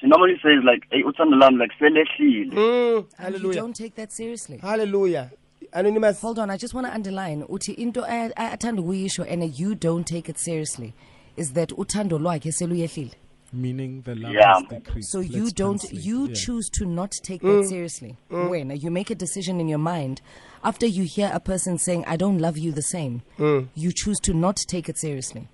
she 0.00 0.06
normally 0.06 0.34
says 0.42 0.64
like 0.64 0.82
hey 0.90 1.02
uthando 1.02 1.36
lami 1.38 1.58
like 1.58 1.72
selehlile 1.78 2.52
Mm, 2.52 3.06
And 3.18 3.38
you 3.42 3.52
don't 3.52 3.74
take 3.76 3.94
that 3.96 4.12
seriously. 4.12 4.58
Hallelujah. 4.58 5.30
Anonymous. 5.72 6.20
Hold 6.20 6.38
on, 6.38 6.50
I 6.50 6.56
just 6.56 6.74
want 6.74 6.86
to 6.86 6.92
underline 6.94 7.42
uthi 7.48 7.74
into 7.74 8.02
ay- 8.04 8.32
ay- 8.36 8.56
athanda 8.56 8.80
ukuyisho 8.82 9.24
and 9.30 9.58
you 9.58 9.74
don't 9.74 10.06
take 10.06 10.28
it 10.28 10.38
seriously 10.38 10.94
is 11.36 11.52
that 11.52 11.70
uthando 11.70 12.18
lwakhe 12.18 12.52
seluyehlile. 12.52 13.12
Meaning 13.52 14.02
the 14.02 14.14
love 14.14 14.34
Yeah. 14.34 14.54
has 14.54 14.62
decreased. 14.68 15.10
So 15.10 15.20
you 15.20 15.44
Let's 15.44 15.52
don't 15.54 15.80
translate, 15.80 16.04
you 16.04 16.26
yeah. 16.26 16.34
choose 16.34 16.68
to 16.70 16.84
not 16.84 17.12
take 17.22 17.40
that 17.42 17.48
mm. 17.64 17.68
seriously. 17.68 18.16
Mm. 18.30 18.50
When 18.50 18.70
you 18.76 18.90
make 18.90 19.10
a 19.10 19.14
decision 19.14 19.58
in 19.60 19.68
your 19.68 19.78
mind 19.78 20.20
after 20.62 20.86
you 20.86 21.04
hear 21.04 21.30
a 21.32 21.40
person 21.40 21.78
saying 21.78 22.04
I 22.06 22.16
don't 22.16 22.38
love 22.38 22.58
you 22.58 22.72
the 22.72 22.82
same, 22.82 23.22
mm. 23.38 23.68
you 23.74 23.90
choose 23.92 24.20
to 24.20 24.34
not 24.34 24.56
take 24.56 24.88
it 24.90 24.98
seriously. 24.98 25.48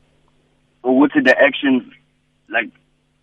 ukuthi 0.84 1.20
the 1.24 1.38
actions 1.38 1.82
like 2.48 2.70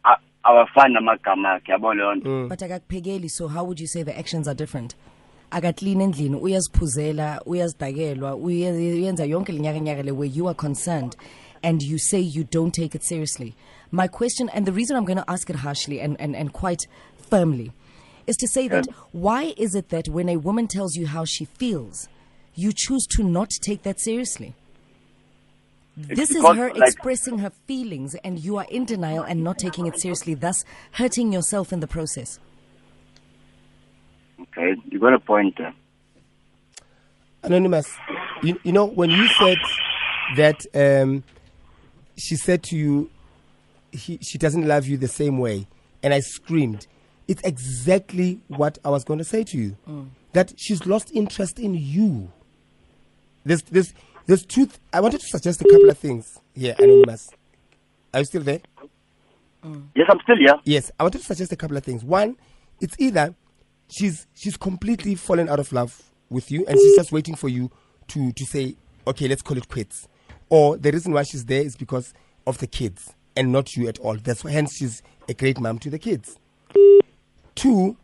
a- 0.06 0.22
awafani 0.44 0.94
namagama 0.94 1.54
akhe 1.54 1.72
yabo 1.72 1.94
leyo 1.94 2.16
nto 2.16 2.48
But 2.50 2.60
akakuphekeli 2.64 3.30
so 3.30 3.48
how 3.48 3.64
would 3.66 3.80
you 3.80 3.88
say 3.88 4.04
the 4.04 4.18
actions 4.18 4.48
are 4.48 4.56
different? 4.56 4.96
Akaklini 5.52 6.04
endlini 6.04 6.36
uyaziphuzela 6.36 7.42
uyazidakelwa 7.46 8.36
uye- 8.36 8.72
uyenza 8.72 9.26
yonke 9.26 9.52
lenyaka 9.52 9.80
nyaka 9.80 10.04
le 10.04 10.12
where 10.12 10.34
you 10.38 10.48
are 10.48 10.56
concerned 10.56 11.16
and 11.64 11.82
you 11.82 11.98
say 12.00 12.20
you 12.20 12.44
don't 12.44 12.74
take 12.74 12.96
it 12.98 13.04
seriously. 13.04 13.54
My 13.92 14.08
question 14.08 14.50
and 14.50 14.66
the 14.66 14.72
reason 14.72 14.96
i'm 14.98 15.06
going 15.06 15.18
to 15.24 15.30
ask 15.32 15.50
it 15.50 15.58
harshly 15.58 16.00
and, 16.02 16.16
and, 16.20 16.36
and 16.36 16.52
quite 16.54 16.88
firmly 17.30 17.72
is 18.28 18.38
to 18.38 18.48
say 18.48 18.68
that 18.70 18.86
why 19.12 19.54
is 19.58 19.76
it 19.76 19.90
that 19.90 20.08
when 20.08 20.30
a 20.30 20.38
woman 20.38 20.68
tells 20.68 20.96
you 20.96 21.08
how 21.08 21.26
she 21.26 21.46
feels 21.46 22.08
you 22.56 22.72
choose 22.74 23.06
to 23.08 23.24
not 23.24 23.50
take 23.62 23.84
that 23.84 24.00
seriously? 24.00 24.54
This 25.98 26.32
is 26.32 26.42
her 26.44 26.70
like- 26.74 26.78
expressing 26.78 27.40
her 27.40 27.52
feelings 27.68 28.16
and 28.24 28.40
you 28.40 28.58
are 28.58 28.66
in 28.70 28.86
denial 28.86 29.24
and 29.24 29.44
not 29.44 29.58
taking 29.60 29.86
it 29.88 30.00
seriously 30.00 30.34
thus 30.36 30.64
hurting 30.94 31.34
yourself 31.34 31.74
in 31.74 31.80
the 31.82 31.88
process 31.88 32.40
okay 34.42 34.76
you 34.90 35.00
got 35.00 35.14
a 35.14 35.20
point 35.20 35.58
there 35.58 35.74
Anonymous, 37.44 37.88
you, 38.44 38.60
you 38.64 38.72
know, 38.72 38.86
when 38.86 39.10
you 39.10 39.28
said 39.30 39.58
that 40.36 40.64
um, 40.76 41.24
she 42.16 42.36
said 42.36 42.62
to 42.64 42.76
you, 42.78 43.10
he, 43.92 44.20
she 44.22 44.38
doesn't 44.38 44.68
love 44.68 44.86
you 44.86 44.96
the 44.98 45.08
same 45.08 45.40
way, 45.40 45.66
and 46.04 46.14
I 46.14 46.20
screamed, 46.20 46.86
it's 47.28 47.42
exactly 47.44 48.42
what 48.48 48.78
I 48.86 48.90
was 48.90 49.04
going 49.04 49.18
to 49.20 49.26
say 49.26 49.44
to 49.44 49.58
you. 49.58 49.76
That 50.34 50.54
she's 50.58 50.86
lost 50.86 51.12
interest 51.14 51.60
in 51.60 51.74
you. 51.74 52.32
There's, 53.44 53.64
there's, 53.64 53.94
there's 54.28 54.46
truth. 54.46 54.80
I 54.94 55.02
wanted 55.02 55.22
to 55.22 55.28
suggest 55.28 55.62
a 55.62 55.66
couple 55.66 55.90
of 55.90 55.98
things 55.98 56.40
here, 56.54 56.76
Anonymous. 56.78 57.28
Are 58.14 58.20
you 58.20 58.26
still 58.26 58.44
there? 58.44 58.62
yes 59.96 60.08
i'm 60.10 60.20
still 60.24 60.38
here 60.38 60.56
Yes, 60.64 60.92
I 61.00 61.04
wanted 61.04 61.20
to 61.20 61.26
suggest 61.26 61.52
a 61.52 61.56
couple 61.56 61.78
of 61.78 61.84
things. 61.84 62.04
One, 62.04 62.36
it's 62.80 62.96
either 63.00 63.34
she's 63.92 64.28
she's 64.34 64.58
completely 64.58 65.16
fallen 65.16 65.50
out 65.50 65.60
of 65.60 65.72
love 65.72 66.02
with 66.30 66.50
you 66.50 66.66
and 66.68 66.78
she's 66.78 66.96
just 66.96 67.12
waiting 67.12 67.36
for 67.36 67.50
you 67.50 67.70
to 68.08 68.32
to 68.32 68.46
say, 68.46 68.76
okay, 69.08 69.28
let's 69.28 69.42
call 69.42 69.58
it 69.58 69.68
quits. 69.68 70.08
Or 70.50 70.78
the 70.78 70.92
reason 70.92 71.14
why 71.14 71.24
she's 71.24 71.46
there 71.46 71.62
is 71.62 71.76
because 71.76 72.14
of 72.48 72.58
the 72.58 72.68
kids 72.68 73.14
and 73.36 73.52
not 73.52 73.76
you 73.76 73.88
at 73.88 74.00
all. 74.00 74.16
That's 74.16 74.44
why 74.44 74.52
hence 74.52 74.76
she's 74.78 75.02
a 75.30 75.34
great 75.34 75.60
mom 75.60 75.80
to 75.80 75.90
the 75.90 76.00
kids. 76.00 76.38
Two, 77.56 77.98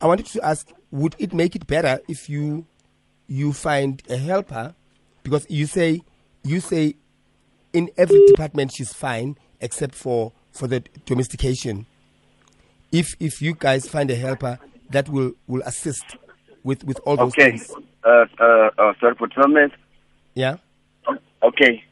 I 0.00 0.06
wanted 0.06 0.26
to 0.26 0.44
ask, 0.44 0.70
would 0.90 1.14
it 1.18 1.32
make 1.32 1.54
it 1.54 1.66
better 1.66 2.00
if 2.08 2.28
you 2.28 2.66
you 3.26 3.52
find 3.52 4.02
a 4.08 4.16
helper? 4.16 4.74
Because 5.22 5.46
you 5.48 5.66
say 5.66 6.02
you 6.42 6.60
say 6.60 6.94
in 7.72 7.90
every 7.96 8.24
department 8.26 8.72
she's 8.74 8.92
fine 8.92 9.36
except 9.60 9.94
for 9.94 10.32
for 10.52 10.66
the 10.66 10.82
domestication 11.04 11.86
if 12.90 13.14
if 13.20 13.42
you 13.42 13.54
guys 13.54 13.86
find 13.86 14.10
a 14.10 14.14
helper 14.14 14.58
that 14.90 15.08
will 15.08 15.32
will 15.46 15.62
assist 15.62 16.16
with 16.64 16.84
with 16.84 16.98
all 17.04 17.16
those 17.16 17.32
okay. 17.32 17.50
things. 17.50 17.72
Uh, 18.04 18.24
uh, 18.40 18.70
uh, 18.78 18.92
sorry 19.00 19.14
for 19.14 19.28
Thomas. 19.28 19.70
Yeah. 20.34 20.56
Okay. 21.42 21.82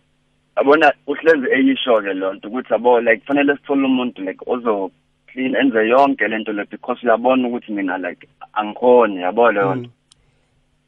Abona 0.56 0.92
uhlezi 1.06 1.46
eyisho 1.52 2.02
ke 2.02 2.14
loo 2.14 2.32
nto 2.32 2.48
ukuthi 2.48 2.72
yabo 2.72 3.00
like 3.00 3.26
fanele 3.26 3.56
sithole 3.56 3.84
umuntu 3.84 4.22
like 4.22 4.40
ozo 4.46 4.90
clean 5.26 5.54
enze 5.54 5.88
yonke 5.88 6.28
lento 6.28 6.52
le 6.52 6.64
because 6.64 6.98
uyabona 7.02 7.48
ukuthi 7.48 7.72
mina 7.72 7.98
like 7.98 8.28
angikhoni 8.52 9.16
yabo 9.16 9.52
leyo 9.52 9.74
nto. 9.74 9.90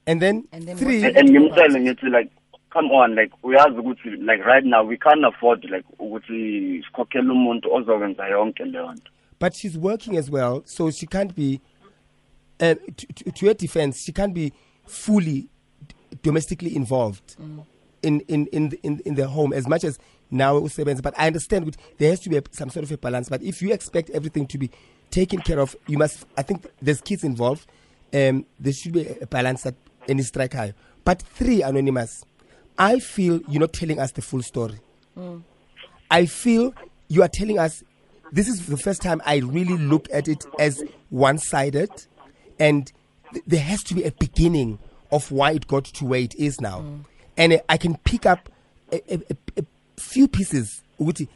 And 0.07 0.23
then, 0.23 0.45
And 0.53 0.67
then 0.67 0.77
three 0.77 1.03
what- 1.03 1.17
and 1.17 1.29
ngimtshele 1.29 1.81
ngithi 1.81 2.11
like 2.11 2.31
come 2.71 2.91
on 2.91 3.15
like 3.15 3.33
uyazi 3.43 3.79
ukuthi 3.79 4.17
like 4.25 4.43
right 4.45 4.65
now 4.65 4.83
we 4.83 4.97
can't 4.97 5.25
afford 5.25 5.65
like 5.65 5.85
ukuthi 5.99 6.83
sikhokhele 6.87 7.31
umuntu 7.31 7.75
ozokwenza 7.75 8.29
yonke 8.29 8.65
leyo 8.65 8.93
nto. 8.93 9.11
But 9.39 9.55
she's 9.55 9.77
working 9.77 10.17
as 10.17 10.31
well 10.31 10.63
so 10.65 10.91
she 10.91 11.07
can't 11.07 11.35
be 11.37 11.61
uh, 12.61 12.75
to, 12.97 13.07
to, 13.15 13.31
to 13.33 13.47
her 13.47 13.55
defense 13.55 14.03
she 14.03 14.13
can't 14.13 14.35
be 14.35 14.53
fully 14.87 15.49
domestically 16.23 16.75
involved 16.75 17.37
in 18.03 18.21
in 18.21 18.47
in 18.47 18.69
the, 18.71 18.81
in 18.83 19.01
in 19.05 19.15
the 19.15 19.27
home 19.29 19.53
as 19.53 19.67
much 19.69 19.85
as 19.85 19.99
now 20.31 20.55
usebenza. 20.61 21.03
But 21.03 21.15
i 21.19 21.27
understand 21.27 21.77
there 21.99 22.11
has 22.11 22.21
to 22.21 22.29
be 22.31 22.37
a, 22.37 22.43
some 22.51 22.71
sort 22.71 22.85
of 22.85 22.93
a 22.93 22.99
balance. 22.99 23.29
But 23.29 23.43
if 23.43 23.63
you 23.63 23.73
expect 23.73 24.11
everything 24.11 24.47
to 24.49 24.59
be 24.59 24.71
taken 25.11 25.41
care 25.41 25.59
of 25.59 25.75
you 25.87 25.99
must 25.99 26.27
i 26.37 26.43
think 26.43 26.67
there's 26.83 27.01
kids 27.01 27.25
involved 27.25 27.67
um 28.13 28.45
there 28.61 28.73
should 28.73 28.93
be 28.93 29.07
a, 29.21 29.27
balance 29.27 29.63
that 29.63 29.75
any 30.09 30.23
strike 30.23 30.53
high. 30.55 30.75
But 31.05 31.23
three 31.23 31.63
anonymous 31.63 32.25
i 32.79 32.99
feel 32.99 33.41
you're 33.49 33.61
not 33.61 33.73
telling 33.73 33.99
us 33.99 34.13
the 34.13 34.23
full 34.23 34.43
story. 34.43 34.81
I 36.11 36.27
feel 36.27 36.75
you 37.09 37.23
are 37.23 37.29
telling 37.29 37.59
us 37.59 37.83
this 38.33 38.49
is 38.49 38.67
the 38.67 38.77
first 38.77 39.03
time 39.03 39.21
I 39.25 39.37
really 39.39 39.77
look 39.77 40.07
at 40.13 40.29
it 40.29 40.45
as 40.59 40.85
one 41.11 41.39
sided, 41.39 41.91
and 42.59 42.93
th- 43.33 43.45
there 43.47 43.61
has 43.61 43.83
to 43.85 43.95
be 43.95 44.05
a 44.05 44.13
beginning 44.13 44.79
of 45.11 45.31
why 45.33 45.53
it 45.53 45.67
got 45.67 45.85
to 45.85 46.05
where 46.05 46.21
it 46.21 46.35
is 46.35 46.61
now. 46.61 46.85
And 47.37 47.53
uh, 47.55 47.59
I 47.69 47.77
can 47.77 47.97
pick 47.99 48.27
up 48.27 48.49
a, 48.93 49.15
a, 49.15 49.19
a, 49.31 49.63
a 49.63 49.65
few 49.97 50.29
pieces. 50.29 50.83
ukuthi 51.01 51.29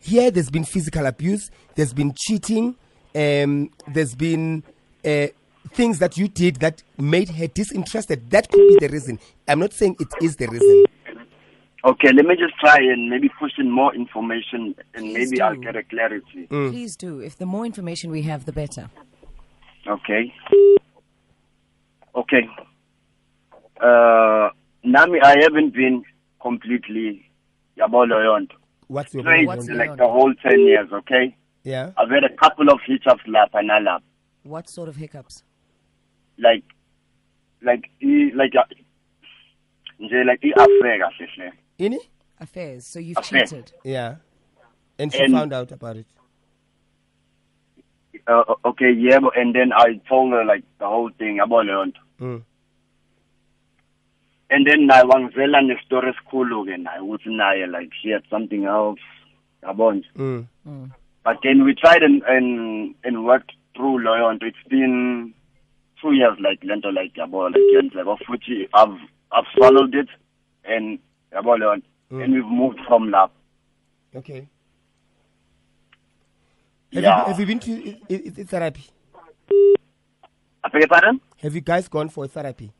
Here, 0.00 0.30
there's 0.30 0.50
been 0.50 0.64
physical 0.64 1.06
abuse, 1.06 1.50
there's 1.74 1.92
been 1.92 2.14
cheating, 2.16 2.76
um, 3.14 3.70
there's 3.88 4.14
been 4.14 4.62
uh, 5.04 5.26
things 5.72 5.98
that 5.98 6.16
you 6.16 6.28
did 6.28 6.56
that 6.56 6.82
made 6.98 7.28
her 7.30 7.46
disinterested. 7.46 8.30
That 8.30 8.48
could 8.50 8.66
be 8.68 8.76
the 8.80 8.88
reason. 8.88 9.18
I'm 9.46 9.58
not 9.58 9.72
saying 9.72 9.96
it 10.00 10.08
is 10.22 10.36
the 10.36 10.48
reason. 10.48 10.86
okay 11.84 12.12
let 12.12 12.26
me 12.26 12.36
just 12.36 12.54
try 12.58 12.76
and 12.76 13.08
maybe 13.08 13.28
push 13.38 13.52
in 13.58 13.70
more 13.70 13.94
information 13.94 14.74
and 14.94 15.04
Please 15.04 15.30
maybe 15.30 15.40
i'll 15.40 15.56
get 15.56 15.76
a 15.76 15.82
clarity 15.82 16.46
please 16.46 16.96
do 16.96 17.20
if 17.20 17.38
the 17.38 17.46
more 17.46 17.64
information 17.64 18.10
we 18.10 18.22
have 18.22 18.44
the 18.44 18.52
better 18.52 18.90
Okay. 19.86 20.32
Okay. 22.14 22.48
Uh, 23.82 24.50
Nami, 24.84 25.20
I 25.22 25.36
haven't 25.42 25.72
been 25.74 26.02
completely 26.42 27.30
yabolo 27.78 28.22
yonto. 28.24 28.56
What's 28.88 29.14
your 29.14 29.22
Straight 29.22 29.46
What's 29.46 29.68
like 29.68 29.96
the 29.96 30.08
whole 30.08 30.34
ten 30.42 30.60
years. 30.60 30.88
Okay. 30.92 31.36
Yeah. 31.64 31.92
I've 31.96 32.10
had 32.10 32.24
a 32.24 32.34
couple 32.36 32.68
of 32.70 32.80
hiccups 32.86 33.22
lapha 33.26 33.62
nalapha. 33.62 34.00
what 34.42 34.68
sort 34.70 34.88
of 34.88 34.96
hiccups 34.96 35.44
Like, 36.38 36.64
like, 37.62 37.84
i- 38.02 38.32
like, 38.34 38.54
uh, 38.56 38.64
nje 40.00 40.24
like 40.24 40.40
i-affair 40.42 40.98
kahle 40.98 41.26
hle. 41.36 41.52
Ini? 41.78 41.98
affairs 42.40 42.86
so 42.86 42.98
you've 42.98 43.18
Affair. 43.18 43.46
cheated 43.46 43.72
Yeah. 43.84 44.14
And 44.98 45.12
she 45.12 45.22
And- 45.24 45.34
found 45.34 45.52
out 45.52 45.72
about 45.72 45.96
it. 45.96 46.06
Uh, 48.30 48.44
okay, 48.64 48.92
yeah, 48.92 49.18
but- 49.18 49.36
and 49.36 49.54
then 49.54 49.72
I 49.72 50.00
told 50.08 50.32
her 50.32 50.44
like 50.44 50.62
the 50.78 50.86
whole 50.86 51.10
thing 51.18 51.38
yabolo 51.38 51.66
yonto. 51.66 52.00
Mm. 52.20 52.42
And 54.50 54.66
then 54.66 54.90
i 54.90 55.02
naye 55.02 55.08
wangizela 55.08 55.60
nesitory 55.62 56.10
esikhulu 56.12 56.64
ke 56.64 56.76
naye 56.76 57.00
ukuthi 57.00 57.30
naye 57.40 57.66
like 57.70 57.90
she 58.00 58.10
had 58.10 58.22
something 58.30 58.64
else. 58.64 59.00
Yabona. 59.62 60.04
Mm. 60.16 60.90
But 61.24 61.38
then 61.42 61.64
we 61.64 61.74
tried 61.74 62.02
and 62.02 62.22
and, 62.22 62.94
and 63.04 63.24
worked 63.24 63.52
through 63.74 63.98
loyo 64.04 64.32
nto. 64.34 64.46
It's 64.46 64.68
been 64.68 65.34
two 66.00 66.12
years 66.12 66.38
like 66.40 66.62
lento 66.64 66.90
like 66.90 67.14
yabo 67.14 67.50
like 67.50 67.62
yenzeka 67.74 68.16
futhi 68.26 68.68
I've 68.74 68.96
I've 69.32 69.44
swallowed 69.54 69.94
it 69.94 70.08
and 70.64 70.98
yabo 71.32 71.58
leyo 71.58 71.82
and 72.10 72.32
we've 72.34 72.46
moved 72.46 72.80
from 72.86 73.10
lapho 73.10 73.30
Okay. 74.16 74.46
Have, 76.92 77.02
Yeah. 77.02 77.20
you, 77.20 77.26
have 77.26 77.40
you 77.40 77.46
been 77.46 77.58
to 77.60 77.72
i- 77.72 77.98
i- 78.10 78.44
therapy? 78.44 78.84
I 80.64 80.68
beg 80.68 80.80
your 80.82 80.88
pardon 80.88 81.20
Have 81.40 81.54
you 81.54 81.60
guys 81.60 81.88
gone 81.88 82.08
for 82.08 82.26
therapy? 82.26 82.72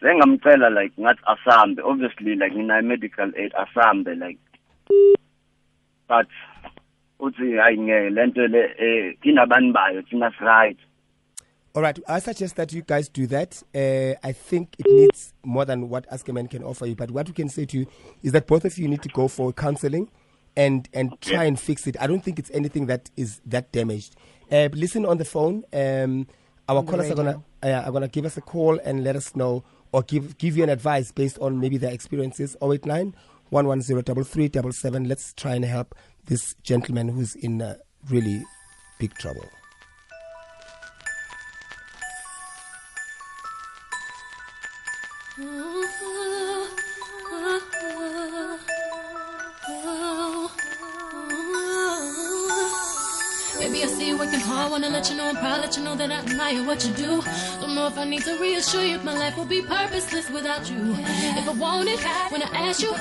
Then 0.00 0.20
I'm 0.22 0.38
sengamcela 0.38 0.74
like 0.74 0.92
ngathi 0.96 1.22
asambe 1.26 1.80
obviously 1.84 2.34
like 2.34 2.52
ngina 2.52 2.82
medical 2.84 3.30
aid 3.36 3.52
asambe 3.52 4.18
like 4.18 4.38
but 6.08 6.26
uthi 7.20 7.56
hayi 7.56 7.78
ngeke 7.78 8.10
lento 8.10 8.46
le 8.48 8.64
eh 8.78 9.72
bayo 9.72 10.02
thina 10.02 10.30
right 10.40 10.78
All 11.76 11.82
right, 11.82 11.98
I 12.06 12.20
suggest 12.20 12.54
that 12.54 12.72
you 12.72 12.82
guys 12.82 13.08
do 13.08 13.26
that. 13.26 13.60
Uh, 13.74 14.14
I 14.22 14.30
think 14.30 14.76
it 14.78 14.86
needs 14.86 15.34
more 15.44 15.64
than 15.64 15.88
what 15.88 16.06
Ask 16.08 16.28
a 16.28 16.32
Man 16.32 16.46
can 16.46 16.62
offer 16.62 16.86
you. 16.86 16.94
But 16.94 17.10
what 17.10 17.26
we 17.26 17.34
can 17.34 17.48
say 17.48 17.64
to 17.66 17.78
you 17.78 17.86
is 18.22 18.30
that 18.30 18.46
both 18.46 18.64
of 18.64 18.78
you 18.78 18.86
need 18.86 19.02
to 19.02 19.08
go 19.08 19.26
for 19.26 19.52
counseling 19.52 20.08
and 20.56 20.88
and 20.92 21.20
try 21.20 21.44
and 21.44 21.58
fix 21.58 21.86
it. 21.86 21.96
I 22.00 22.06
don't 22.06 22.22
think 22.22 22.38
it's 22.38 22.50
anything 22.52 22.86
that 22.86 23.10
is 23.16 23.40
that 23.46 23.72
damaged. 23.72 24.16
Uh, 24.50 24.68
listen 24.72 25.04
on 25.06 25.18
the 25.18 25.24
phone. 25.24 25.64
Um, 25.72 26.26
our 26.68 26.78
On 26.78 26.86
the 26.86 26.90
callers 26.90 27.10
are 27.10 27.14
gonna 27.14 27.42
uh, 27.62 27.82
are 27.86 27.92
gonna 27.92 28.08
give 28.08 28.24
us 28.24 28.36
a 28.36 28.40
call 28.40 28.78
and 28.84 29.04
let 29.04 29.16
us 29.16 29.34
know 29.36 29.64
or 29.92 30.02
give 30.02 30.38
give 30.38 30.56
you 30.56 30.62
an 30.62 30.70
advice 30.70 31.12
based 31.12 31.38
on 31.38 31.60
maybe 31.60 31.76
their 31.76 31.92
experiences. 31.92 32.56
089 32.62 33.14
110 33.50 35.04
Let's 35.04 35.32
try 35.34 35.54
and 35.54 35.64
help 35.64 35.94
this 36.26 36.54
gentleman 36.62 37.08
who's 37.08 37.34
in 37.36 37.62
uh, 37.62 37.76
really 38.08 38.42
big 38.98 39.14
trouble. 39.14 39.44
I 54.74 54.76
wanna 54.78 54.90
let 54.90 55.08
you 55.08 55.16
know 55.16 55.28
I'm 55.28 55.36
proud. 55.36 55.60
Let 55.60 55.76
you 55.76 55.84
know 55.84 55.94
that 55.94 56.10
I 56.10 56.16
admire 56.16 56.66
what 56.66 56.84
you 56.84 56.92
do. 56.94 57.22
Don't 57.60 57.76
know 57.76 57.86
if 57.86 57.96
I 57.96 58.04
need 58.04 58.24
to 58.24 58.36
reassure 58.40 58.82
you 58.82 58.98
my 59.04 59.16
life 59.16 59.36
will 59.36 59.44
be 59.44 59.62
purposeless 59.62 60.28
without 60.30 60.68
you. 60.68 60.96
If 60.98 61.48
I 61.48 61.52
want 61.52 61.88
it, 61.88 62.00
when 62.32 62.42
I 62.42 62.48
ask 62.66 62.82
you 62.82 62.92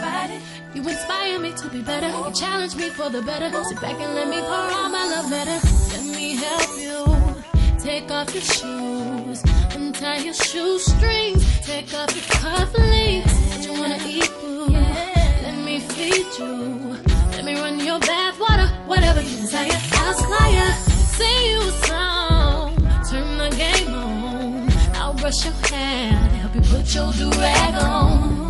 you 0.76 0.88
inspire 0.88 1.40
me 1.40 1.52
to 1.54 1.68
be 1.70 1.82
better. 1.82 2.10
You 2.10 2.32
challenge 2.32 2.76
me 2.76 2.92
for 2.92 3.10
the 3.10 3.24
better. 3.24 3.50
Sit 3.64 3.82
back 3.82 4.00
and 4.00 4.14
let 4.14 4.28
me 4.30 4.40
pour 4.42 4.54
out 4.54 4.92
my 4.92 5.04
love 5.14 5.32
letter. 5.32 5.60
Let 5.94 6.04
me 6.16 6.36
help 6.36 6.70
you. 6.78 7.82
Take 7.82 8.12
off 8.12 8.32
your 8.36 8.44
shoes, 8.44 9.42
untie 9.74 10.18
your 10.18 10.36
shoestrings, 10.36 11.42
take 11.66 11.92
off 11.96 12.14
your 12.14 12.26
cufflinks. 12.38 13.34
What 13.50 13.66
you 13.66 13.74
wanna 13.82 13.98
eat, 14.06 14.30
boo? 14.42 14.68
Let 14.68 15.58
me 15.66 15.80
feed 15.80 16.28
you. 16.38 17.00
Let 17.32 17.44
me 17.44 17.56
run 17.56 17.80
your 17.80 18.00
bath 18.00 18.40
water, 18.40 18.68
whatever 18.86 19.22
you 19.22 19.38
desire. 19.38 19.72
I'll 19.94 20.14
supply 20.14 20.50
ya. 20.50 20.93
Sing 21.18 21.46
you 21.52 21.62
a 21.62 21.72
song, 21.86 22.76
turn 23.10 23.38
the 23.38 23.50
game 23.56 23.94
on. 23.94 24.70
I'll 24.96 25.14
brush 25.14 25.46
your 25.46 25.54
hair 25.70 26.12
help 26.42 26.56
you 26.56 26.62
put 26.62 26.96
your 26.96 27.14
do 27.14 27.30
rag 27.40 27.76
on. 27.76 28.43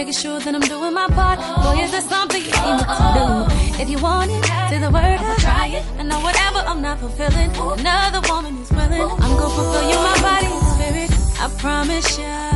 Making 0.00 0.14
sure 0.14 0.40
that 0.40 0.54
I'm 0.54 0.62
doing 0.62 0.94
my 0.94 1.08
part. 1.08 1.38
Boy, 1.62 1.84
is 1.84 1.90
there 1.90 2.00
something 2.00 2.40
you 2.40 2.56
need 2.64 2.76
me 2.80 2.84
to 2.88 3.06
do? 3.20 3.82
If 3.82 3.90
you 3.90 3.98
want 3.98 4.30
it, 4.30 4.42
say 4.70 4.78
the 4.78 4.90
word, 4.90 5.20
I'll 5.20 5.36
try 5.36 5.66
it. 5.76 5.84
And 5.98 6.08
know 6.08 6.18
whatever 6.20 6.60
I'm 6.60 6.80
not 6.80 7.00
fulfilling, 7.00 7.50
another 7.52 8.22
woman 8.32 8.56
is 8.56 8.70
willing. 8.70 9.02
I'm 9.02 9.32
gonna 9.36 9.56
fulfill 9.58 9.86
you, 9.92 9.98
my 10.00 10.16
body 10.24 10.48
and 10.56 10.66
spirit. 10.72 11.10
I 11.44 11.46
promise 11.60 12.18
ya. 12.18 12.48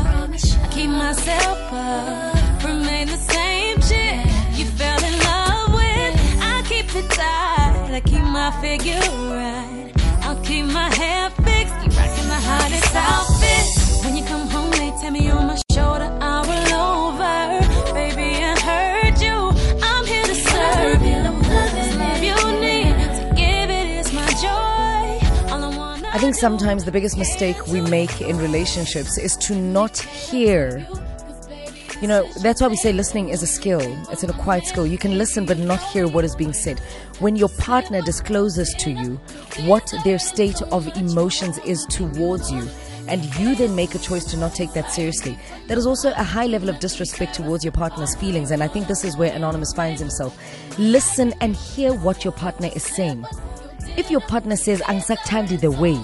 I 0.64 0.68
keep 0.72 0.88
myself 0.88 1.58
up, 1.70 2.64
remain 2.64 3.08
the 3.08 3.20
same 3.36 3.76
chick 3.88 4.24
you 4.56 4.64
fell 4.80 5.04
in 5.04 5.14
love 5.28 5.74
with. 5.74 6.14
I 6.40 6.64
keep 6.66 6.96
it 6.96 7.10
tight, 7.10 7.92
I 7.92 8.00
keep 8.00 8.24
my 8.24 8.52
figure 8.62 9.04
right. 9.36 9.92
I'll 10.24 10.40
keep 10.42 10.64
my 10.64 10.88
hair 10.94 11.28
fixed, 11.44 11.76
keep 11.82 11.92
rocking 11.92 12.28
the 12.34 12.40
hottest 12.48 12.96
outfit. 12.96 13.66
When 14.02 14.16
you 14.16 14.24
come 14.24 14.48
home, 14.48 14.70
they 14.70 14.90
tell 15.02 15.10
me 15.10 15.28
on 15.28 15.46
my 15.46 15.63
think 26.24 26.34
sometimes 26.34 26.86
the 26.86 26.90
biggest 26.90 27.18
mistake 27.18 27.66
we 27.66 27.82
make 27.82 28.22
in 28.22 28.38
relationships 28.38 29.18
is 29.18 29.36
to 29.36 29.54
not 29.54 29.98
hear. 29.98 30.86
You 32.00 32.08
know, 32.08 32.26
that's 32.40 32.62
why 32.62 32.68
we 32.68 32.76
say 32.76 32.94
listening 32.94 33.28
is 33.28 33.42
a 33.42 33.46
skill. 33.46 33.82
It's 34.10 34.22
an 34.22 34.30
acquired 34.30 34.64
skill. 34.64 34.86
You 34.86 34.96
can 34.96 35.18
listen 35.18 35.44
but 35.44 35.58
not 35.58 35.82
hear 35.82 36.08
what 36.08 36.24
is 36.24 36.34
being 36.34 36.54
said. 36.54 36.78
When 37.18 37.36
your 37.36 37.50
partner 37.58 38.00
discloses 38.00 38.72
to 38.78 38.90
you 38.90 39.16
what 39.66 39.92
their 40.02 40.18
state 40.18 40.62
of 40.62 40.86
emotions 40.96 41.58
is 41.58 41.84
towards 41.90 42.50
you, 42.50 42.66
and 43.06 43.22
you 43.38 43.54
then 43.54 43.76
make 43.76 43.94
a 43.94 43.98
choice 43.98 44.24
to 44.30 44.38
not 44.38 44.54
take 44.54 44.72
that 44.72 44.90
seriously, 44.90 45.38
that 45.68 45.76
is 45.76 45.86
also 45.86 46.10
a 46.12 46.22
high 46.22 46.46
level 46.46 46.70
of 46.70 46.78
disrespect 46.78 47.34
towards 47.34 47.64
your 47.64 47.72
partner's 47.72 48.16
feelings. 48.16 48.50
And 48.50 48.62
I 48.62 48.68
think 48.68 48.86
this 48.86 49.04
is 49.04 49.14
where 49.14 49.30
Anonymous 49.34 49.74
finds 49.74 50.00
himself. 50.00 50.38
Listen 50.78 51.34
and 51.42 51.54
hear 51.54 51.92
what 51.92 52.24
your 52.24 52.32
partner 52.32 52.70
is 52.74 52.82
saying. 52.82 53.26
If 53.96 54.10
your 54.10 54.20
partner 54.22 54.56
says, 54.56 54.80
Angisakuthandi 54.82 55.60
the 55.60 55.70
way, 55.70 56.00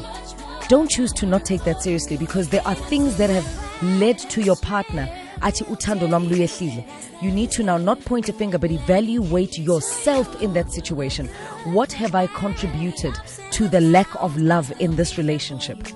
don't 0.69 0.89
choose 0.89 1.13
to 1.15 1.27
not 1.27 1.45
take 1.45 1.65
that 1.65 1.83
seriously 1.83 2.17
because 2.17 2.49
there 2.49 2.63
are 2.65 2.77
things 2.77 3.17
that 3.17 3.31
have 3.31 3.83
led 3.83 4.19
to 4.19 4.43
your 4.43 4.57
partner. 4.57 5.09
athi 5.43 5.65
uthando. 5.65 6.85
You 7.21 7.31
need 7.33 7.51
to 7.51 7.65
now 7.65 7.79
not 7.79 8.05
point 8.05 8.29
a 8.29 8.33
finger 8.33 8.59
but 8.59 8.71
evaluate 8.71 9.59
yourself 9.59 10.41
in 10.41 10.53
that 10.53 10.71
situation. 10.73 11.27
What 11.65 11.93
have 11.93 12.15
I 12.15 12.29
contributed 12.29 13.19
to 13.51 13.69
the 13.69 13.81
lack 13.81 14.15
of 14.23 14.37
love 14.37 14.73
in 14.79 14.95
this 14.95 15.19
relationship? 15.19 15.89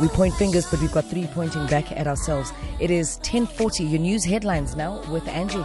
We 0.00 0.08
point 0.08 0.34
fingers, 0.34 0.66
but 0.70 0.80
we've 0.80 0.92
got 0.92 1.04
three 1.04 1.26
pointing 1.26 1.66
back 1.66 1.92
at 1.92 2.06
ourselves. 2.06 2.52
It 2.80 2.90
is 2.90 3.18
10:40. 3.18 3.84
Your 3.84 4.00
news 4.00 4.24
headlines 4.24 4.74
now 4.74 5.02
with 5.10 5.28
Angie. 5.28 5.64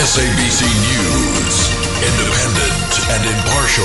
SABC 0.00 0.62
News, 0.64 1.56
independent 2.00 2.90
and 3.10 3.22
impartial. 3.36 3.84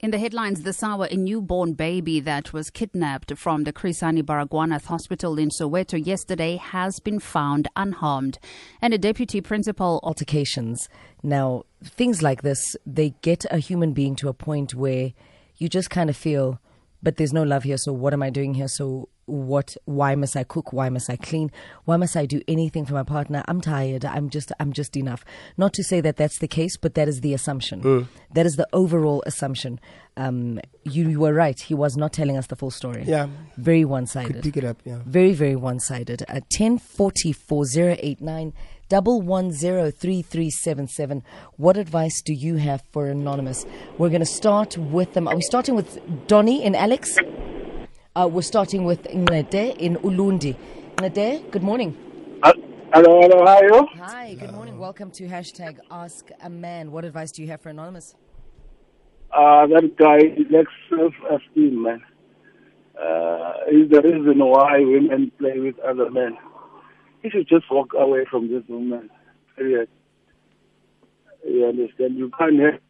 In 0.00 0.10
the 0.10 0.18
headlines 0.18 0.62
this 0.62 0.82
hour, 0.82 1.06
a 1.08 1.14
newborn 1.14 1.74
baby 1.74 2.18
that 2.18 2.52
was 2.52 2.70
kidnapped 2.70 3.38
from 3.38 3.62
the 3.62 3.72
Chris 3.72 4.00
Hani 4.00 4.24
Baragwanath 4.24 4.86
Hospital 4.86 5.38
in 5.38 5.48
Soweto 5.48 6.04
yesterday 6.04 6.56
has 6.56 6.98
been 6.98 7.20
found 7.20 7.68
unharmed. 7.76 8.40
And 8.82 8.92
a 8.92 8.98
deputy 8.98 9.40
principal 9.40 10.00
altercations. 10.02 10.88
Now, 11.22 11.66
things 11.84 12.20
like 12.20 12.42
this, 12.42 12.74
they 12.84 13.14
get 13.22 13.44
a 13.52 13.58
human 13.58 13.92
being 13.92 14.16
to 14.16 14.28
a 14.28 14.34
point 14.34 14.74
where 14.74 15.12
you 15.56 15.68
just 15.68 15.90
kind 15.90 16.10
of 16.10 16.16
feel, 16.16 16.58
but 17.00 17.16
there's 17.16 17.32
no 17.32 17.44
love 17.44 17.62
here, 17.62 17.78
so 17.78 17.92
what 17.92 18.12
am 18.12 18.24
I 18.24 18.30
doing 18.30 18.54
here? 18.54 18.66
So 18.66 19.08
what 19.26 19.76
why 19.84 20.14
must 20.14 20.36
I 20.36 20.44
cook? 20.44 20.72
Why 20.72 20.88
must 20.88 21.10
I 21.10 21.16
clean? 21.16 21.50
Why 21.84 21.96
must 21.96 22.16
I 22.16 22.26
do 22.26 22.40
anything 22.48 22.86
for 22.86 22.94
my 22.94 23.02
partner? 23.02 23.42
I'm 23.48 23.60
tired. 23.60 24.04
I'm 24.04 24.30
just 24.30 24.52
I'm 24.58 24.72
just 24.72 24.96
enough. 24.96 25.24
Not 25.56 25.72
to 25.74 25.84
say 25.84 26.00
that 26.00 26.16
that's 26.16 26.38
the 26.38 26.48
case, 26.48 26.76
but 26.76 26.94
that 26.94 27.08
is 27.08 27.20
the 27.20 27.34
assumption. 27.34 27.82
Mm. 27.82 28.08
That 28.32 28.46
is 28.46 28.56
the 28.56 28.66
overall 28.72 29.22
assumption. 29.26 29.80
Um, 30.16 30.60
you, 30.84 31.10
you 31.10 31.20
were 31.20 31.34
right. 31.34 31.60
He 31.60 31.74
was 31.74 31.96
not 31.96 32.12
telling 32.12 32.38
us 32.38 32.46
the 32.46 32.56
full 32.56 32.70
story. 32.70 33.04
Yeah. 33.06 33.28
Very 33.58 33.84
one-sided 33.84 34.42
pick 34.42 34.56
it 34.56 34.64
up, 34.64 34.80
yeah. 34.84 35.00
very 35.04 35.34
very 35.34 35.56
one-sided 35.56 36.22
uh, 36.22 36.36
at 36.36 36.48
10404089 36.50 38.52
double 38.88 39.20
one 39.20 39.50
zero 39.50 39.90
three 39.90 40.22
three 40.22 40.48
seven 40.50 40.86
seven. 40.88 41.22
What 41.56 41.76
advice 41.76 42.22
do 42.22 42.32
you 42.32 42.56
have 42.56 42.82
for 42.92 43.08
anonymous? 43.08 43.66
We're 43.98 44.10
going 44.10 44.20
to 44.20 44.26
start 44.26 44.78
with 44.78 45.12
them. 45.14 45.26
Are 45.28 45.34
we 45.34 45.42
starting 45.42 45.74
with 45.74 45.98
Donny 46.28 46.62
and 46.64 46.76
Alex? 46.76 47.18
Uh, 48.16 48.26
we're 48.26 48.40
starting 48.40 48.84
with 48.84 49.04
Nete 49.12 49.76
in 49.76 49.96
Ulundi. 49.96 50.56
Nete, 51.02 51.50
good 51.50 51.62
morning. 51.62 51.94
Uh, 52.42 52.52
Hello, 52.94 53.20
hello, 53.20 53.44
how 53.44 53.58
are 53.58 53.64
you? 53.64 53.86
Hi, 53.98 54.32
good 54.40 54.52
morning. 54.52 54.78
Welcome 54.78 55.10
to 55.10 55.28
hashtag 55.28 55.80
Ask 55.90 56.30
a 56.40 56.48
Man. 56.48 56.92
What 56.92 57.04
advice 57.04 57.30
do 57.30 57.42
you 57.42 57.48
have 57.48 57.60
for 57.60 57.68
anonymous? 57.68 58.14
Uh, 59.32 59.66
that 59.66 59.96
guy 59.98 60.34
lacks 60.48 60.72
self-esteem, 60.88 61.82
man. 61.82 62.00
Uh, 62.98 63.52
is 63.70 63.90
the 63.90 64.00
reason 64.02 64.38
why 64.38 64.78
women 64.78 65.30
play 65.38 65.58
with 65.58 65.78
other 65.80 66.10
men. 66.10 66.38
He 67.22 67.28
should 67.28 67.46
just 67.46 67.70
walk 67.70 67.92
away 67.92 68.24
from 68.30 68.48
this 68.48 68.62
woman. 68.66 69.10
Period. 69.56 69.90
You 71.46 71.66
understand? 71.66 72.16
You 72.16 72.30
can't 72.38 72.58
have 72.60 72.80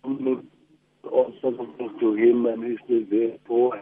all 1.10 1.32
sorts 1.40 1.58
of 1.58 1.66
things 1.76 1.90
to 1.98 2.14
him 2.14 2.46
and 2.46 2.62
he's 2.62 2.78
still 2.84 3.02
there. 3.10 3.38
Poor. 3.44 3.76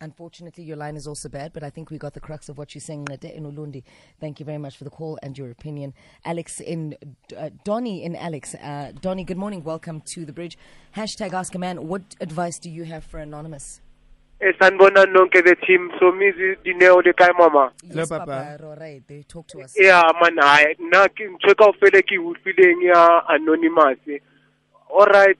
Unfortunately, 0.00 0.62
your 0.62 0.76
line 0.76 0.94
is 0.94 1.08
also 1.08 1.28
bad, 1.28 1.52
but 1.52 1.64
I 1.64 1.70
think 1.70 1.90
we 1.90 1.98
got 1.98 2.14
the 2.14 2.20
crux 2.20 2.48
of 2.48 2.56
what 2.56 2.72
you're 2.72 2.80
saying, 2.80 3.06
Nade 3.08 3.24
in 3.24 3.44
Ulundi. 3.52 3.82
Thank 4.20 4.38
you 4.38 4.46
very 4.46 4.58
much 4.58 4.76
for 4.76 4.84
the 4.84 4.90
call 4.90 5.18
and 5.24 5.36
your 5.36 5.50
opinion. 5.50 5.92
Alex 6.24 6.60
in 6.60 6.96
uh, 7.36 7.50
Donny 7.64 8.04
in 8.04 8.14
Alex. 8.14 8.54
Uh, 8.54 8.92
Donny, 9.00 9.24
good 9.24 9.36
morning. 9.36 9.64
Welcome 9.64 10.00
to 10.12 10.24
the 10.24 10.32
bridge. 10.32 10.56
Hashtag 10.94 11.32
Ask 11.32 11.52
a 11.56 11.58
Man. 11.58 11.88
What 11.88 12.02
advice 12.20 12.60
do 12.60 12.70
you 12.70 12.84
have 12.84 13.02
for 13.02 13.18
Anonymous? 13.18 13.80
Eh, 14.40 14.52
nonke 14.60 15.42
the 15.44 15.56
team 15.66 15.90
somizi 15.98 16.54
dineo 16.64 17.02
kae 17.16 17.32
mama 17.36 17.72
Yes, 17.82 18.08
Papa. 18.08 18.24
Papa. 18.56 19.24
Talk 19.28 19.48
to 19.48 19.62
us. 19.62 19.74
yeah 19.76 20.04
man 20.22 20.36
hayi 20.36 20.76
nna 20.78 21.08
ke 21.08 21.26
ntho 21.26 21.54
kaofele 21.56 22.02
ke 22.02 22.14
utlwileng 22.18 22.84
ya 22.84 23.28
anonymous 23.28 23.98
alright 24.90 25.38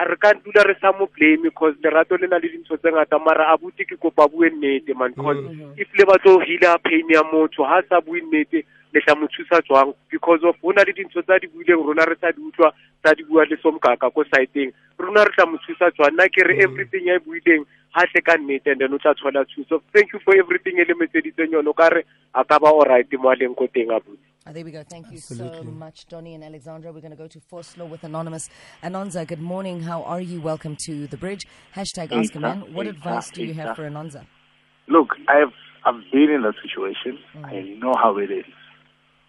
a 0.00 0.04
re 0.08 0.16
ka 0.16 0.32
dula 0.44 0.64
re 0.64 0.74
sa 0.80 0.92
mo 0.92 1.06
blame 1.12 1.42
because 1.42 1.74
lerato 1.84 2.16
le 2.20 2.26
na 2.26 2.38
le 2.38 2.48
dintho 2.48 2.76
tse 2.76 2.88
ngata 2.92 3.18
mara 3.18 3.52
abuti 3.52 3.84
ke 3.84 3.96
kopa 3.96 4.28
bue 4.28 4.50
nnete 4.50 4.96
man 4.96 5.12
because 5.12 5.40
if 5.76 5.88
le 5.98 6.04
ba 6.06 6.18
tlo 6.18 6.40
heala 6.40 6.78
pain 6.78 7.04
ya 7.08 7.22
motho 7.22 7.64
ha 7.64 7.82
sa 7.88 8.00
bue 8.00 8.20
nnete 8.20 8.64
le 8.96 9.00
tla 9.00 9.14
mo 9.14 9.26
thusa 9.28 9.60
jwang? 9.68 9.92
Because 10.10 10.40
of 10.44 10.56
ho 10.62 10.72
na 10.72 10.82
le 10.82 10.92
dintho 10.92 11.22
tsa 11.22 11.38
di 11.38 11.48
buileng 11.52 11.84
rona 11.84 12.04
re 12.08 12.16
sa 12.20 12.32
di 12.32 12.40
utlwa 12.40 12.72
tsa 13.02 13.14
di 13.14 13.22
bua 13.28 13.44
le 13.44 13.56
somkaka 13.60 14.10
ko 14.10 14.24
siteng 14.24 14.72
rona 14.98 15.24
re 15.24 15.32
tla 15.36 15.46
mo 15.46 15.58
thusa 15.60 15.90
jwang? 15.92 16.16
Nna 16.16 16.28
ke 16.32 16.40
re 16.48 16.56
everything 16.64 17.04
ya 17.06 17.20
e 17.20 17.24
buileng 17.26 17.68
ha 17.96 18.04
tle 18.12 18.20
ka 18.30 18.36
nnete 18.36 18.70
and 18.72 18.80
then 18.84 18.92
o 18.92 18.98
tla 19.02 19.14
thola 19.20 19.44
thuso 19.52 19.80
thank 19.96 20.12
you 20.12 20.20
for 20.24 20.36
everything 20.44 20.78
e 20.78 20.84
le 20.88 20.94
metseditseng 21.02 21.52
yone 21.58 21.68
o 21.68 21.76
ka 21.82 21.88
re 21.96 22.02
a 22.34 22.44
ka 22.44 22.58
ba 22.64 22.68
alright 22.78 23.12
mo 23.24 23.30
a 23.32 23.36
leng 23.42 23.56
ko 23.56 23.66
teng 23.76 23.92
abuti 23.98 24.32
Ah, 24.48 24.52
there 24.52 24.64
we 24.64 24.70
go. 24.70 24.84
Thank 24.88 25.10
you 25.10 25.18
so 25.18 25.64
much, 25.64 26.06
Donny 26.06 26.32
and 26.36 26.44
Alexandra. 26.44 26.92
We're 26.92 27.00
going 27.00 27.10
to 27.10 27.16
go 27.16 27.26
to 27.26 27.40
Forslow 27.52 27.88
with 27.90 28.04
Anonymous. 28.04 28.48
Anonza, 28.80 29.26
good 29.26 29.40
morning. 29.40 29.80
How 29.82 30.04
are 30.04 30.20
you? 30.20 30.40
Welcome 30.40 30.76
to 30.84 31.08
the 31.08 31.16
bridge. 31.16 31.44
Hashtag 31.74 32.12
Ask 32.12 32.32
a 32.36 32.38
Man. 32.38 32.60
What 32.72 32.86
advice 32.86 33.30
do 33.30 33.44
you 33.44 33.54
have 33.54 33.74
for 33.74 33.82
Anonza? 33.82 34.24
Look, 34.86 35.16
I've 35.26 35.50
I've 35.84 36.00
been 36.12 36.30
in 36.30 36.42
that 36.42 36.54
situation. 36.62 37.18
I 37.42 37.74
know 37.82 37.94
how 38.00 38.18
it 38.18 38.30
is, 38.30 38.44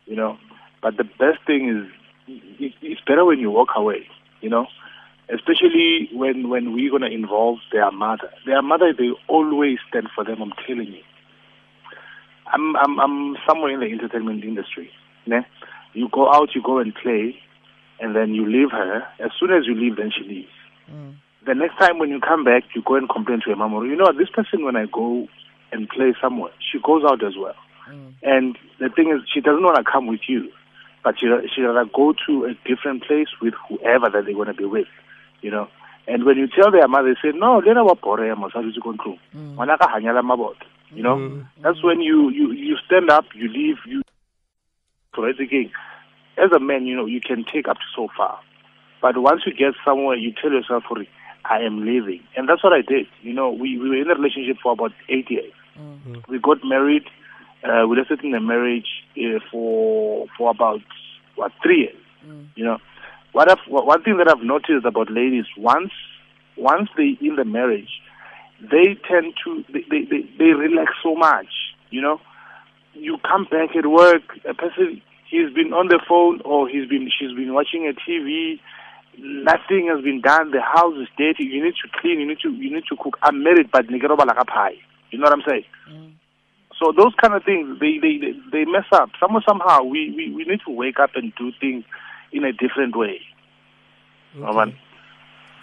you 0.06 0.16
know. 0.16 0.38
But 0.84 0.98
the 0.98 1.04
best 1.04 1.42
thing 1.48 1.68
is, 1.68 1.84
it's 2.92 3.02
better 3.08 3.26
when 3.26 3.40
you 3.40 3.50
walk 3.50 3.70
away, 3.76 4.06
you 4.42 4.52
know. 4.52 4.68
Especially 5.34 6.10
when 6.14 6.50
when 6.50 6.74
we're 6.74 6.92
gonna 6.92 7.08
involve 7.08 7.60
their 7.72 7.92
mother. 7.92 8.32
Their 8.46 8.62
mother, 8.62 8.94
they 8.98 9.12
always 9.28 9.78
stand 9.90 10.08
for 10.16 10.24
them. 10.24 10.42
I'm 10.42 10.54
telling 10.66 10.88
you. 10.88 11.04
I'm 12.54 12.76
I'm 12.78 13.00
I'm 13.00 13.38
somewhere 13.48 13.74
in 13.74 13.80
the 13.82 13.88
entertainment 13.88 14.44
industry. 14.44 14.90
Ne? 15.26 15.46
You 15.94 16.08
go 16.12 16.32
out, 16.32 16.56
you 16.56 16.62
go 16.62 16.80
and 16.80 16.96
play, 16.96 17.36
and 18.00 18.16
then 18.16 18.34
you 18.34 18.46
leave 18.46 18.72
her. 18.72 19.04
As 19.20 19.32
soon 19.40 19.52
as 19.52 19.66
you 19.66 19.76
leave, 19.76 19.98
then 19.98 20.12
she 20.16 20.24
leaves 20.24 20.50
mm. 20.90 21.16
the 21.46 21.56
next 21.56 21.78
time 21.78 22.00
when 22.00 22.10
you 22.10 22.20
come 22.20 22.44
back, 22.44 22.64
you 22.76 22.82
go 22.82 22.96
and 22.96 23.10
complain 23.10 23.40
to 23.42 23.48
your 23.48 23.58
mom, 23.58 23.74
or 23.74 23.86
you 23.86 23.96
know, 23.96 24.06
what, 24.06 24.18
this 24.18 24.30
person 24.30 24.64
when 24.64 24.76
I 24.76 24.86
go 24.86 25.28
and 25.72 25.90
play 25.90 26.14
somewhere, 26.22 26.52
she 26.72 26.80
goes 26.80 27.04
out 27.04 27.24
as 27.24 27.34
well. 27.38 27.56
Mm. 27.90 28.14
And 28.24 28.58
the 28.80 28.90
thing 28.90 29.10
is, 29.10 29.28
she 29.34 29.42
doesn't 29.42 29.64
want 29.64 29.78
to 29.78 29.90
come 29.90 30.08
with 30.08 30.22
you, 30.28 30.52
but 31.04 31.20
she 31.20 31.28
she 31.54 31.62
rather 31.62 31.90
go 31.94 32.14
to 32.28 32.46
a 32.46 32.54
different 32.68 33.04
place 33.04 33.28
with 33.42 33.54
whoever 33.68 34.10
that 34.10 34.26
they're 34.26 34.34
going 34.34 34.48
to 34.48 34.54
be 34.54 34.66
with, 34.66 34.88
you 35.42 35.52
know. 35.52 35.68
And 36.08 36.24
when 36.24 36.38
you 36.38 36.48
tell 36.48 36.72
their 36.72 36.88
mother, 36.88 37.14
they 37.14 37.32
say, 37.32 37.38
no, 37.38 37.60
lena 37.60 37.84
wa 37.84 37.94
bore 37.96 38.28
ya 38.28 38.36
mosadi 38.36 38.68
o 38.68 38.72
ntse 38.72 38.82
ko 38.82 38.94
ntlong. 38.94 39.20
Mm. 39.36 39.54
Ngwana 39.56 39.78
ka 39.78 39.88
hanyala 39.92 40.24
mabota," 40.24 40.66
You 40.96 41.04
know, 41.04 41.18
mm. 41.18 41.46
that's 41.62 41.84
when 41.84 42.00
you, 42.00 42.30
you 42.30 42.52
you 42.54 42.78
stand 42.86 43.10
up, 43.10 43.26
you 43.36 43.50
leave, 43.50 43.78
you. 43.86 44.02
Correct 45.14 45.40
again. 45.40 45.70
As 46.38 46.52
a 46.56 46.60
man, 46.60 46.86
you 46.86 46.96
know, 46.96 47.06
you 47.06 47.20
can 47.20 47.44
take 47.44 47.68
up 47.68 47.78
to 47.78 47.88
so 47.96 48.08
far. 48.16 48.40
But 49.02 49.18
once 49.18 49.42
you 49.46 49.54
get 49.54 49.74
somewhere, 49.84 50.16
you 50.16 50.32
tell 50.32 50.52
yourself, 50.52 50.84
"Hurry, 50.88 51.10
I 51.44 51.60
am 51.60 51.86
leaving. 51.86 52.24
And 52.36 52.48
that's 52.48 52.64
what 52.64 52.74
I 52.74 52.82
did. 52.82 53.08
You 53.22 53.34
know, 53.34 53.50
we, 53.52 53.78
we 53.78 53.90
were 53.90 54.02
in 54.02 54.10
a 54.10 54.16
relationship 54.16 54.58
for 54.62 54.72
about 54.72 54.94
eight 55.10 55.30
years. 55.30 55.52
Mm. 55.78 56.28
We 56.28 56.40
got 56.40 56.64
married. 56.64 57.04
Uh, 57.64 57.88
we 57.88 57.98
lasted 57.98 58.24
in 58.24 58.32
the 58.32 58.40
marriage 58.40 58.88
uh, 59.18 59.40
for 59.52 60.28
for 60.38 60.52
about, 60.52 60.82
what, 61.36 61.52
three 61.62 61.80
years. 61.82 61.96
You 62.56 62.64
know, 62.66 62.78
what 63.38 63.52
I've, 63.52 63.62
one 63.68 64.02
thing 64.02 64.18
that 64.18 64.28
I've 64.28 64.42
noticed 64.42 64.84
about 64.84 65.12
ladies, 65.12 65.46
once 65.56 65.92
once 66.58 66.90
they 66.98 67.20
in 67.22 67.36
the 67.36 67.46
marriage, 67.46 68.02
they 68.60 68.98
tend 69.08 69.36
to, 69.46 69.64
they, 69.72 69.86
they, 69.92 70.02
they, 70.10 70.22
they 70.40 70.52
relax 70.58 70.94
so 71.04 71.14
much, 71.14 71.46
you 71.92 72.02
know. 72.02 72.20
You 72.96 73.20
come 73.22 73.46
back 73.46 73.76
at 73.78 73.86
work, 73.86 74.24
a 74.50 74.56
person, 74.56 75.04
he's 75.30 75.54
been 75.54 75.72
on 75.72 75.90
the 75.90 76.02
phone 76.10 76.42
or 76.46 76.68
he's 76.68 76.90
been, 76.90 77.12
she's 77.14 77.38
been 77.38 77.54
watching 77.54 77.86
a 77.86 77.94
TV, 77.94 78.58
nothing 79.20 79.86
has 79.94 80.04
been 80.04 80.20
done. 80.20 80.50
The 80.50 80.62
house 80.62 80.98
is 80.98 81.08
dirty. 81.16 81.46
You 81.46 81.64
need 81.64 81.76
to 81.86 81.90
clean. 82.02 82.20
You 82.20 82.28
need 82.28 82.40
to 82.42 82.50
you 82.50 82.74
need 82.74 82.86
to 82.90 82.98
cook. 82.98 83.18
I'm 83.22 83.44
married, 83.44 83.70
but 83.72 83.86
nigga 83.86 84.10
like 84.18 84.38
a 84.40 84.46
pie. 84.46 84.82
You 85.12 85.20
know 85.20 85.26
what 85.26 85.34
I'm 85.34 85.46
saying? 85.48 85.66
Mm. 85.92 86.14
So 86.82 86.92
those 86.96 87.14
kind 87.22 87.34
of 87.34 87.44
things 87.44 87.80
they 87.80 87.98
they 88.02 88.18
they, 88.18 88.34
they 88.52 88.66
mess 88.66 88.86
up. 88.92 89.10
Somehow 89.20 89.42
somehow 89.48 89.84
we, 89.84 90.14
we 90.16 90.34
we 90.34 90.44
need 90.46 90.62
to 90.66 90.74
wake 90.74 91.00
up 91.00 91.12
and 91.16 91.34
do 91.38 91.52
things 91.60 91.84
in 92.38 92.46
a 92.46 92.54
different 92.54 92.96
way. 92.96 93.20
Man. 94.36 94.78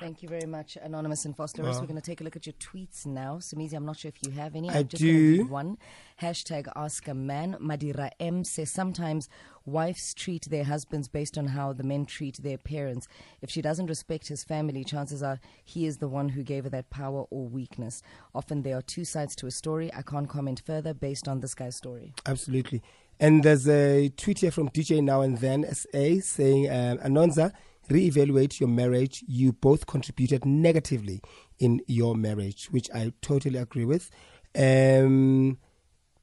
Thank 0.01 0.23
you 0.23 0.29
very 0.29 0.47
much, 0.47 0.77
Anonymous 0.83 1.25
and 1.25 1.37
Foster. 1.37 1.63
We're 1.63 1.73
going 1.73 1.95
to 1.95 2.01
take 2.01 2.21
a 2.21 2.25
look 2.25 2.37
at 2.37 2.47
your 2.47 2.55
tweets 2.55 3.07
now. 3.07 3.37
Somizi, 3.37 3.75
I'm 3.75 3.87
not 3.87 3.97
sure 3.97 4.11
if 4.11 4.17
you 4.27 4.33
have 4.33 4.57
any. 4.57 4.69
I 4.69 4.81
I'm 4.81 4.89
just 4.89 5.01
do. 5.01 5.47
one. 5.47 5.79
Hashtag 6.21 6.71
Ask 6.77 7.07
a 7.09 7.15
Man. 7.15 7.57
Madira 7.61 8.11
M 8.19 8.45
says 8.45 8.71
sometimes 8.71 9.29
wives 9.65 10.13
treat 10.13 10.47
their 10.51 10.65
husbands 10.65 11.09
based 11.09 11.39
on 11.39 11.47
how 11.47 11.73
the 11.73 11.85
men 11.85 12.05
treat 12.05 12.37
their 12.43 12.59
parents. 12.59 13.07
If 13.41 13.51
she 13.51 13.63
doesn't 13.63 13.87
respect 13.87 14.29
his 14.29 14.45
family, 14.45 14.85
chances 14.85 15.23
are 15.23 15.41
he 15.65 15.87
is 15.87 15.99
the 15.99 16.09
one 16.09 16.29
who 16.29 16.43
gave 16.43 16.65
her 16.65 16.71
that 16.71 16.91
power 16.91 17.25
or 17.31 17.47
weakness. 17.47 18.03
Often 18.35 18.63
there 18.63 18.77
are 18.77 18.83
two 18.83 19.05
sides 19.05 19.35
to 19.37 19.47
a 19.47 19.51
story. 19.51 19.91
I 19.95 20.03
can't 20.03 20.29
comment 20.29 20.61
further 20.67 20.93
based 20.93 21.29
on 21.29 21.41
this 21.41 21.55
guy's 21.55 21.77
story. 21.77 22.13
Absolutely. 22.27 22.83
And 23.21 23.43
there's 23.43 23.69
a 23.69 24.09
tweet 24.17 24.41
here 24.41 24.51
from 24.51 24.71
DJ 24.71 25.03
Now 25.03 25.21
and 25.21 25.39
Then 25.39 25.65
SA 25.73 26.21
saying, 26.21 26.69
um, 26.69 26.99
Anonza, 26.99 27.53
reevaluate 27.89 28.61
your 28.61 28.69
marriage. 28.69 29.25
You 29.27 29.53
both 29.53 29.87
contributed 29.87 30.45
negatively 30.45 31.21
in 31.59 31.81
your 31.87 32.17
marriage, 32.17 32.67
which 32.71 32.91
I 32.93 33.13
totally 33.23 33.59
agree 33.59 33.85
with. 33.85 34.11
Um, 34.57 35.59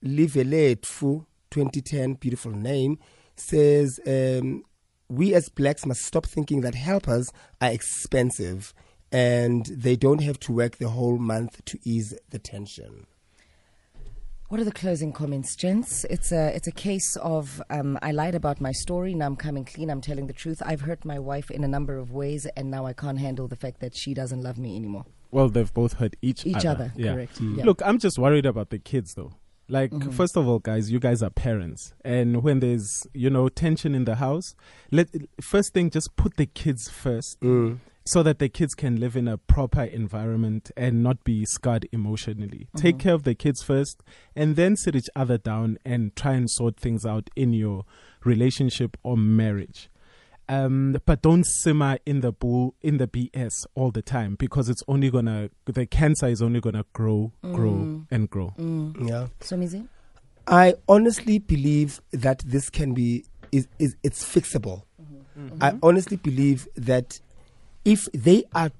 Liveletfu, 0.03 1.25
2010, 1.51 2.13
beautiful 2.15 2.51
name, 2.51 2.99
says, 3.35 3.99
um, 4.05 4.63
We 5.07 5.33
as 5.33 5.49
blacks 5.49 5.85
must 5.85 6.03
stop 6.03 6.25
thinking 6.25 6.61
that 6.61 6.75
helpers 6.75 7.31
are 7.61 7.69
expensive 7.69 8.73
and 9.11 9.65
they 9.65 9.95
don't 9.95 10.21
have 10.21 10.39
to 10.39 10.53
work 10.53 10.77
the 10.77 10.89
whole 10.89 11.17
month 11.17 11.63
to 11.65 11.77
ease 11.83 12.13
the 12.29 12.39
tension. 12.39 13.05
What 14.51 14.59
are 14.59 14.65
the 14.65 14.71
closing 14.73 15.13
comments, 15.13 15.55
gents? 15.55 16.03
It's 16.09 16.33
a 16.33 16.53
it's 16.53 16.67
a 16.67 16.73
case 16.73 17.15
of 17.15 17.61
um, 17.69 17.97
I 18.01 18.11
lied 18.11 18.35
about 18.35 18.59
my 18.59 18.73
story. 18.73 19.13
Now 19.15 19.27
I'm 19.27 19.37
coming 19.37 19.63
clean. 19.63 19.89
I'm 19.89 20.01
telling 20.01 20.27
the 20.27 20.33
truth. 20.33 20.61
I've 20.65 20.81
hurt 20.81 21.05
my 21.05 21.19
wife 21.19 21.49
in 21.49 21.63
a 21.63 21.69
number 21.69 21.97
of 21.97 22.11
ways, 22.11 22.45
and 22.57 22.69
now 22.69 22.85
I 22.85 22.91
can't 22.91 23.17
handle 23.17 23.47
the 23.47 23.55
fact 23.55 23.79
that 23.79 23.95
she 23.95 24.13
doesn't 24.13 24.41
love 24.41 24.57
me 24.57 24.75
anymore. 24.75 25.05
Well, 25.31 25.47
they've 25.47 25.73
both 25.73 25.93
hurt 25.93 26.17
each, 26.21 26.45
Each 26.45 26.65
other, 26.65 26.91
Yeah. 26.97 27.13
correct. 27.13 27.39
Yeah. 27.39 27.63
Look, 27.63 27.81
I'm 27.85 27.97
just 27.97 28.19
worried 28.19 28.45
about 28.45 28.71
the 28.71 28.79
kids, 28.79 29.13
though. 29.13 29.31
Like, 29.69 29.91
Mm-hmm. 29.91 30.09
first 30.09 30.35
of 30.35 30.45
all, 30.49 30.59
guys, 30.59 30.91
you 30.91 30.99
guys 30.99 31.23
are 31.23 31.29
parents, 31.29 31.93
and 32.03 32.43
when 32.43 32.59
there's 32.59 33.07
you 33.13 33.29
know 33.29 33.47
tension 33.47 33.95
in 33.95 34.03
the 34.03 34.15
house, 34.15 34.53
let 34.91 35.07
first 35.39 35.73
thing 35.73 35.89
just 35.89 36.17
put 36.17 36.35
the 36.35 36.45
kids 36.45 36.89
first, 36.89 37.37
so 38.11 38.23
that 38.23 38.39
the 38.39 38.49
kids 38.49 38.73
can 38.73 38.99
live 38.99 39.15
in 39.15 39.27
a 39.27 39.37
proper 39.37 39.83
environment 39.83 40.71
and 40.75 41.03
not 41.03 41.23
be 41.23 41.45
scarred 41.45 41.87
emotionally. 41.91 42.67
Mm-hmm. 42.67 42.77
Take 42.79 42.99
care 42.99 43.13
of 43.13 43.23
the 43.23 43.35
kids 43.35 43.61
first, 43.61 44.03
and 44.35 44.55
then 44.55 44.75
sit 44.75 44.95
each 44.95 45.09
other 45.15 45.37
down 45.37 45.77
and 45.85 46.15
try 46.15 46.33
and 46.33 46.49
sort 46.49 46.77
things 46.77 47.05
out 47.05 47.29
in 47.35 47.53
your 47.53 47.85
relationship 48.23 48.97
or 49.03 49.17
marriage 49.17 49.89
um, 50.51 50.97
but 51.05 51.21
don't 51.21 51.45
simmer 51.45 51.97
in 52.05 52.19
the 52.19 52.33
bull 52.33 52.75
in 52.81 52.97
the 52.97 53.07
BS 53.07 53.65
all 53.73 53.89
the 53.89 54.01
time 54.01 54.35
because 54.35 54.67
it's 54.67 54.83
only 54.87 55.09
gonna 55.09 55.49
the 55.65 55.85
cancer 55.85 56.27
is 56.27 56.41
only 56.41 56.59
gonna 56.59 56.83
grow, 56.91 57.31
grow, 57.41 57.71
mm. 57.71 58.05
and 58.11 58.29
grow. 58.29 58.53
Mm. 58.59 59.07
Yeah. 59.07 59.27
So, 59.39 59.55
Mizi? 59.55 59.87
I 60.47 60.75
honestly 60.89 61.39
believe 61.39 62.01
that 62.11 62.39
this 62.39 62.69
can 62.69 62.93
be 62.93 63.23
is, 63.53 63.67
is 63.79 63.95
it's 64.03 64.23
fixable. 64.25 64.83
Mm-hmm. 65.01 65.47
Mm-hmm. 65.47 65.63
I 65.63 65.73
honestly 65.81 66.17
believe 66.17 66.67
that 66.75 67.21
if 67.85 68.07
they 68.13 68.43
are 68.53 68.71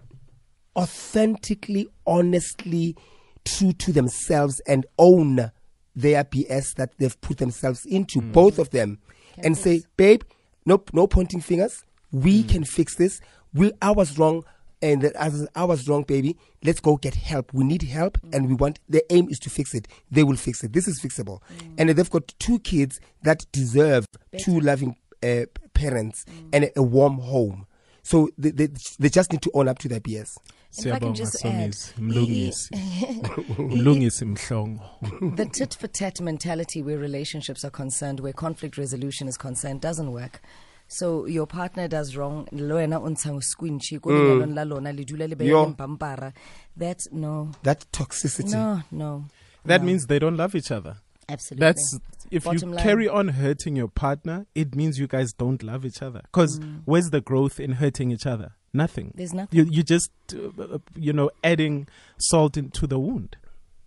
authentically, 0.75 1.87
honestly 2.05 2.95
true 3.43 3.73
to 3.73 3.91
themselves 3.91 4.59
and 4.67 4.85
own 4.97 5.51
their 5.95 6.23
BS 6.23 6.75
that 6.75 6.93
they've 6.97 7.19
put 7.21 7.37
themselves 7.37 7.85
into, 7.85 8.19
hmm. 8.19 8.31
both 8.31 8.59
of 8.59 8.69
them, 8.69 8.99
and 9.37 9.57
say, 9.57 9.83
babe, 9.97 10.23
nope, 10.65 10.91
no 10.93 11.07
pointing 11.07 11.41
fingers. 11.41 11.83
We 12.11 12.41
hmm. 12.41 12.47
can 12.47 12.63
fix 12.63 12.95
this. 12.95 13.19
We, 13.53 13.71
I 13.81 13.91
was 13.91 14.17
wrong, 14.17 14.43
and 14.81 15.01
that 15.01 15.15
as 15.15 15.47
I 15.55 15.65
was 15.65 15.87
wrong, 15.87 16.03
baby. 16.03 16.37
Let's 16.63 16.79
go 16.79 16.95
get 16.95 17.15
help. 17.15 17.53
We 17.53 17.63
need 17.63 17.83
help, 17.83 18.17
and 18.31 18.47
we 18.47 18.53
want. 18.53 18.79
The 18.87 19.03
aim 19.11 19.27
is 19.29 19.39
to 19.39 19.49
fix 19.49 19.73
it. 19.73 19.87
They 20.09 20.23
will 20.23 20.37
fix 20.37 20.63
it. 20.63 20.73
This 20.73 20.87
is 20.87 21.01
fixable, 21.01 21.41
and 21.77 21.89
they've 21.89 22.09
got 22.09 22.33
two 22.39 22.59
kids 22.59 22.99
that 23.23 23.45
deserve 23.51 24.05
two 24.39 24.59
loving 24.59 24.95
uh, 25.23 25.45
parents 25.73 26.25
and 26.53 26.65
a, 26.65 26.79
a 26.79 26.83
warm 26.83 27.19
home. 27.19 27.65
So 28.03 28.29
they, 28.37 28.51
they 28.51 28.67
they 28.99 29.09
just 29.09 29.31
need 29.31 29.41
to 29.43 29.51
own 29.53 29.67
up 29.67 29.79
to 29.79 29.87
their 29.87 29.99
BS. 29.99 30.37
And 30.77 30.85
if 30.87 30.93
I 30.93 30.99
can 30.99 31.13
Siyabonga, 31.13 31.15
just 31.17 31.45
add, 31.45 31.71
Somizi. 31.71 31.93
Mlungisi. 31.99 32.69
Mlungisi 33.57 34.25
mhlongo. 34.25 35.35
the 35.35 35.45
tit 35.45 35.73
for 35.73 35.87
tat 35.87 36.21
mentality 36.21 36.81
where 36.81 36.97
relationships 36.97 37.65
are 37.65 37.69
concerned, 37.69 38.21
where 38.21 38.33
conflict 38.33 38.77
resolution 38.77 39.27
is 39.27 39.37
concerned, 39.37 39.81
doesn't 39.81 40.11
work. 40.11 40.41
So 40.87 41.25
your 41.25 41.45
partner 41.47 41.87
does 41.87 42.17
wrong, 42.17 42.47
lo 42.51 42.75
wena 42.75 43.01
o 43.01 43.09
ntshang 43.09 43.41
squinchi, 43.41 44.01
ko 44.01 44.09
lenyalong 44.09 44.49
mm. 44.51 44.55
la 44.55 44.63
lona 44.63 44.91
le 44.91 45.05
dula 45.05 45.25
le 45.27 45.35
beya 45.35 45.47
Yo. 45.47 46.33
That's 46.75 47.09
no, 47.11 47.51
That 47.63 47.85
toxicity. 47.93 48.51
no, 48.51 48.81
no. 48.91 49.25
That 49.65 49.81
no. 49.81 49.87
means 49.87 50.07
they 50.07 50.19
don't 50.19 50.35
love 50.35 50.53
each 50.55 50.71
other. 50.71 50.97
Absolutely. 51.31 51.65
That's 51.65 51.99
if 52.29 52.43
Bottom 52.45 52.69
you 52.69 52.75
line. 52.75 52.83
carry 52.83 53.07
on 53.07 53.27
hurting 53.29 53.75
your 53.75 53.87
partner, 53.87 54.45
it 54.55 54.75
means 54.75 54.99
you 54.99 55.07
guys 55.07 55.33
don't 55.33 55.61
love 55.63 55.85
each 55.85 56.01
other. 56.01 56.21
Because 56.31 56.59
where's 56.85 57.09
the 57.09 57.21
growth 57.21 57.59
in 57.59 57.73
hurting 57.73 58.11
each 58.11 58.25
other? 58.25 58.53
Nothing. 58.73 59.07
Mm. 59.07 59.15
There's 59.15 59.33
nothing. 59.33 59.57
You 59.57 59.65
you 59.69 59.83
just 59.83 60.11
uh, 60.33 60.61
uh, 60.61 60.77
you 60.95 61.13
know 61.13 61.29
adding 61.43 61.87
salt 62.17 62.55
into 62.57 62.87
the 62.87 62.99
wound. 62.99 63.35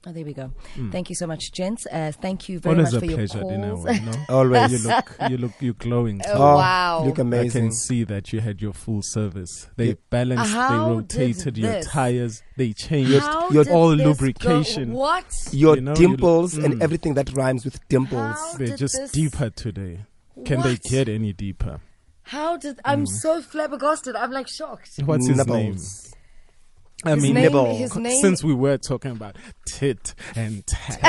Oh, 0.06 0.12
there 0.12 0.24
we 0.24 0.34
go. 0.34 0.52
Thank 0.92 1.08
you 1.08 1.14
so 1.16 1.26
much, 1.26 1.50
gents. 1.52 1.86
Uh, 1.86 2.12
thank 2.20 2.46
you 2.48 2.58
very 2.58 2.76
Always 2.76 2.92
much 2.92 3.00
for 3.00 3.06
your 3.06 3.16
pleasure, 3.16 3.40
calls. 3.40 3.52
Dineo, 3.84 4.04
no? 4.04 4.12
Always. 4.36 4.72
You 4.84 4.88
look 4.90 5.16
you 5.30 5.36
look 5.38 5.52
you're 5.60 5.72
glowing. 5.74 6.20
Oh, 6.26 6.32
too. 6.34 6.38
wow. 6.38 7.04
Look 7.06 7.18
amazing. 7.18 7.62
I 7.62 7.66
can 7.68 7.72
see 7.72 8.04
that 8.04 8.30
you 8.32 8.40
had 8.40 8.60
your 8.60 8.74
full 8.74 9.00
service. 9.02 9.66
They 9.76 9.88
Yeah. 9.88 9.94
balanced, 10.10 10.52
How 10.52 10.68
they 10.88 10.94
rotated 10.94 11.56
your 11.56 11.80
tires, 11.82 12.42
they 12.58 12.74
changed 12.74 13.18
How 13.18 13.48
your- 13.48 13.64
did 13.64 13.72
all 13.72 13.96
this 13.96 14.06
lubrication. 14.06 14.90
Go? 14.92 14.98
What? 14.98 15.48
Your 15.52 15.76
You 15.76 15.80
know, 15.80 15.92
you- 15.92 16.08
dimples 16.08 16.58
and 16.58 16.74
mm. 16.74 16.82
everything 16.82 17.14
that 17.14 17.32
rhymes 17.32 17.64
with 17.64 17.80
dimples. 17.88 18.36
How 18.36 18.52
They're 18.58 18.66
did 18.68 18.76
just 18.78 18.96
this- 18.96 19.12
deeper 19.12 19.48
today. 19.48 20.04
Can 20.44 20.60
they 20.60 20.76
get 20.76 21.08
any 21.08 21.32
deeper? 21.32 21.80
How 22.24 22.56
did 22.58 22.78
I'm 22.84 23.06
so 23.06 23.40
flabbergasted? 23.40 24.16
I'm 24.16 24.32
like 24.32 24.48
shocked. 24.48 24.98
What's 25.04 25.28
his 25.28 25.46
name? 25.46 25.78
I 27.04 27.14
His 27.14 27.22
mean, 27.22 27.34
name- 27.34 27.52
his 27.76 27.94
name- 27.96 28.20
since 28.20 28.42
we 28.42 28.54
were 28.54 28.78
talking 28.78 29.10
about 29.12 29.36
tit 29.66 30.14
and 30.34 30.66
tat. 30.66 31.04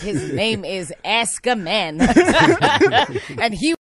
His 0.00 0.32
name 0.32 0.64
is 0.64 0.92
Ask 1.04 1.46
a 1.46 1.54
Man, 1.56 2.00
and 3.40 3.54
he 3.54 3.74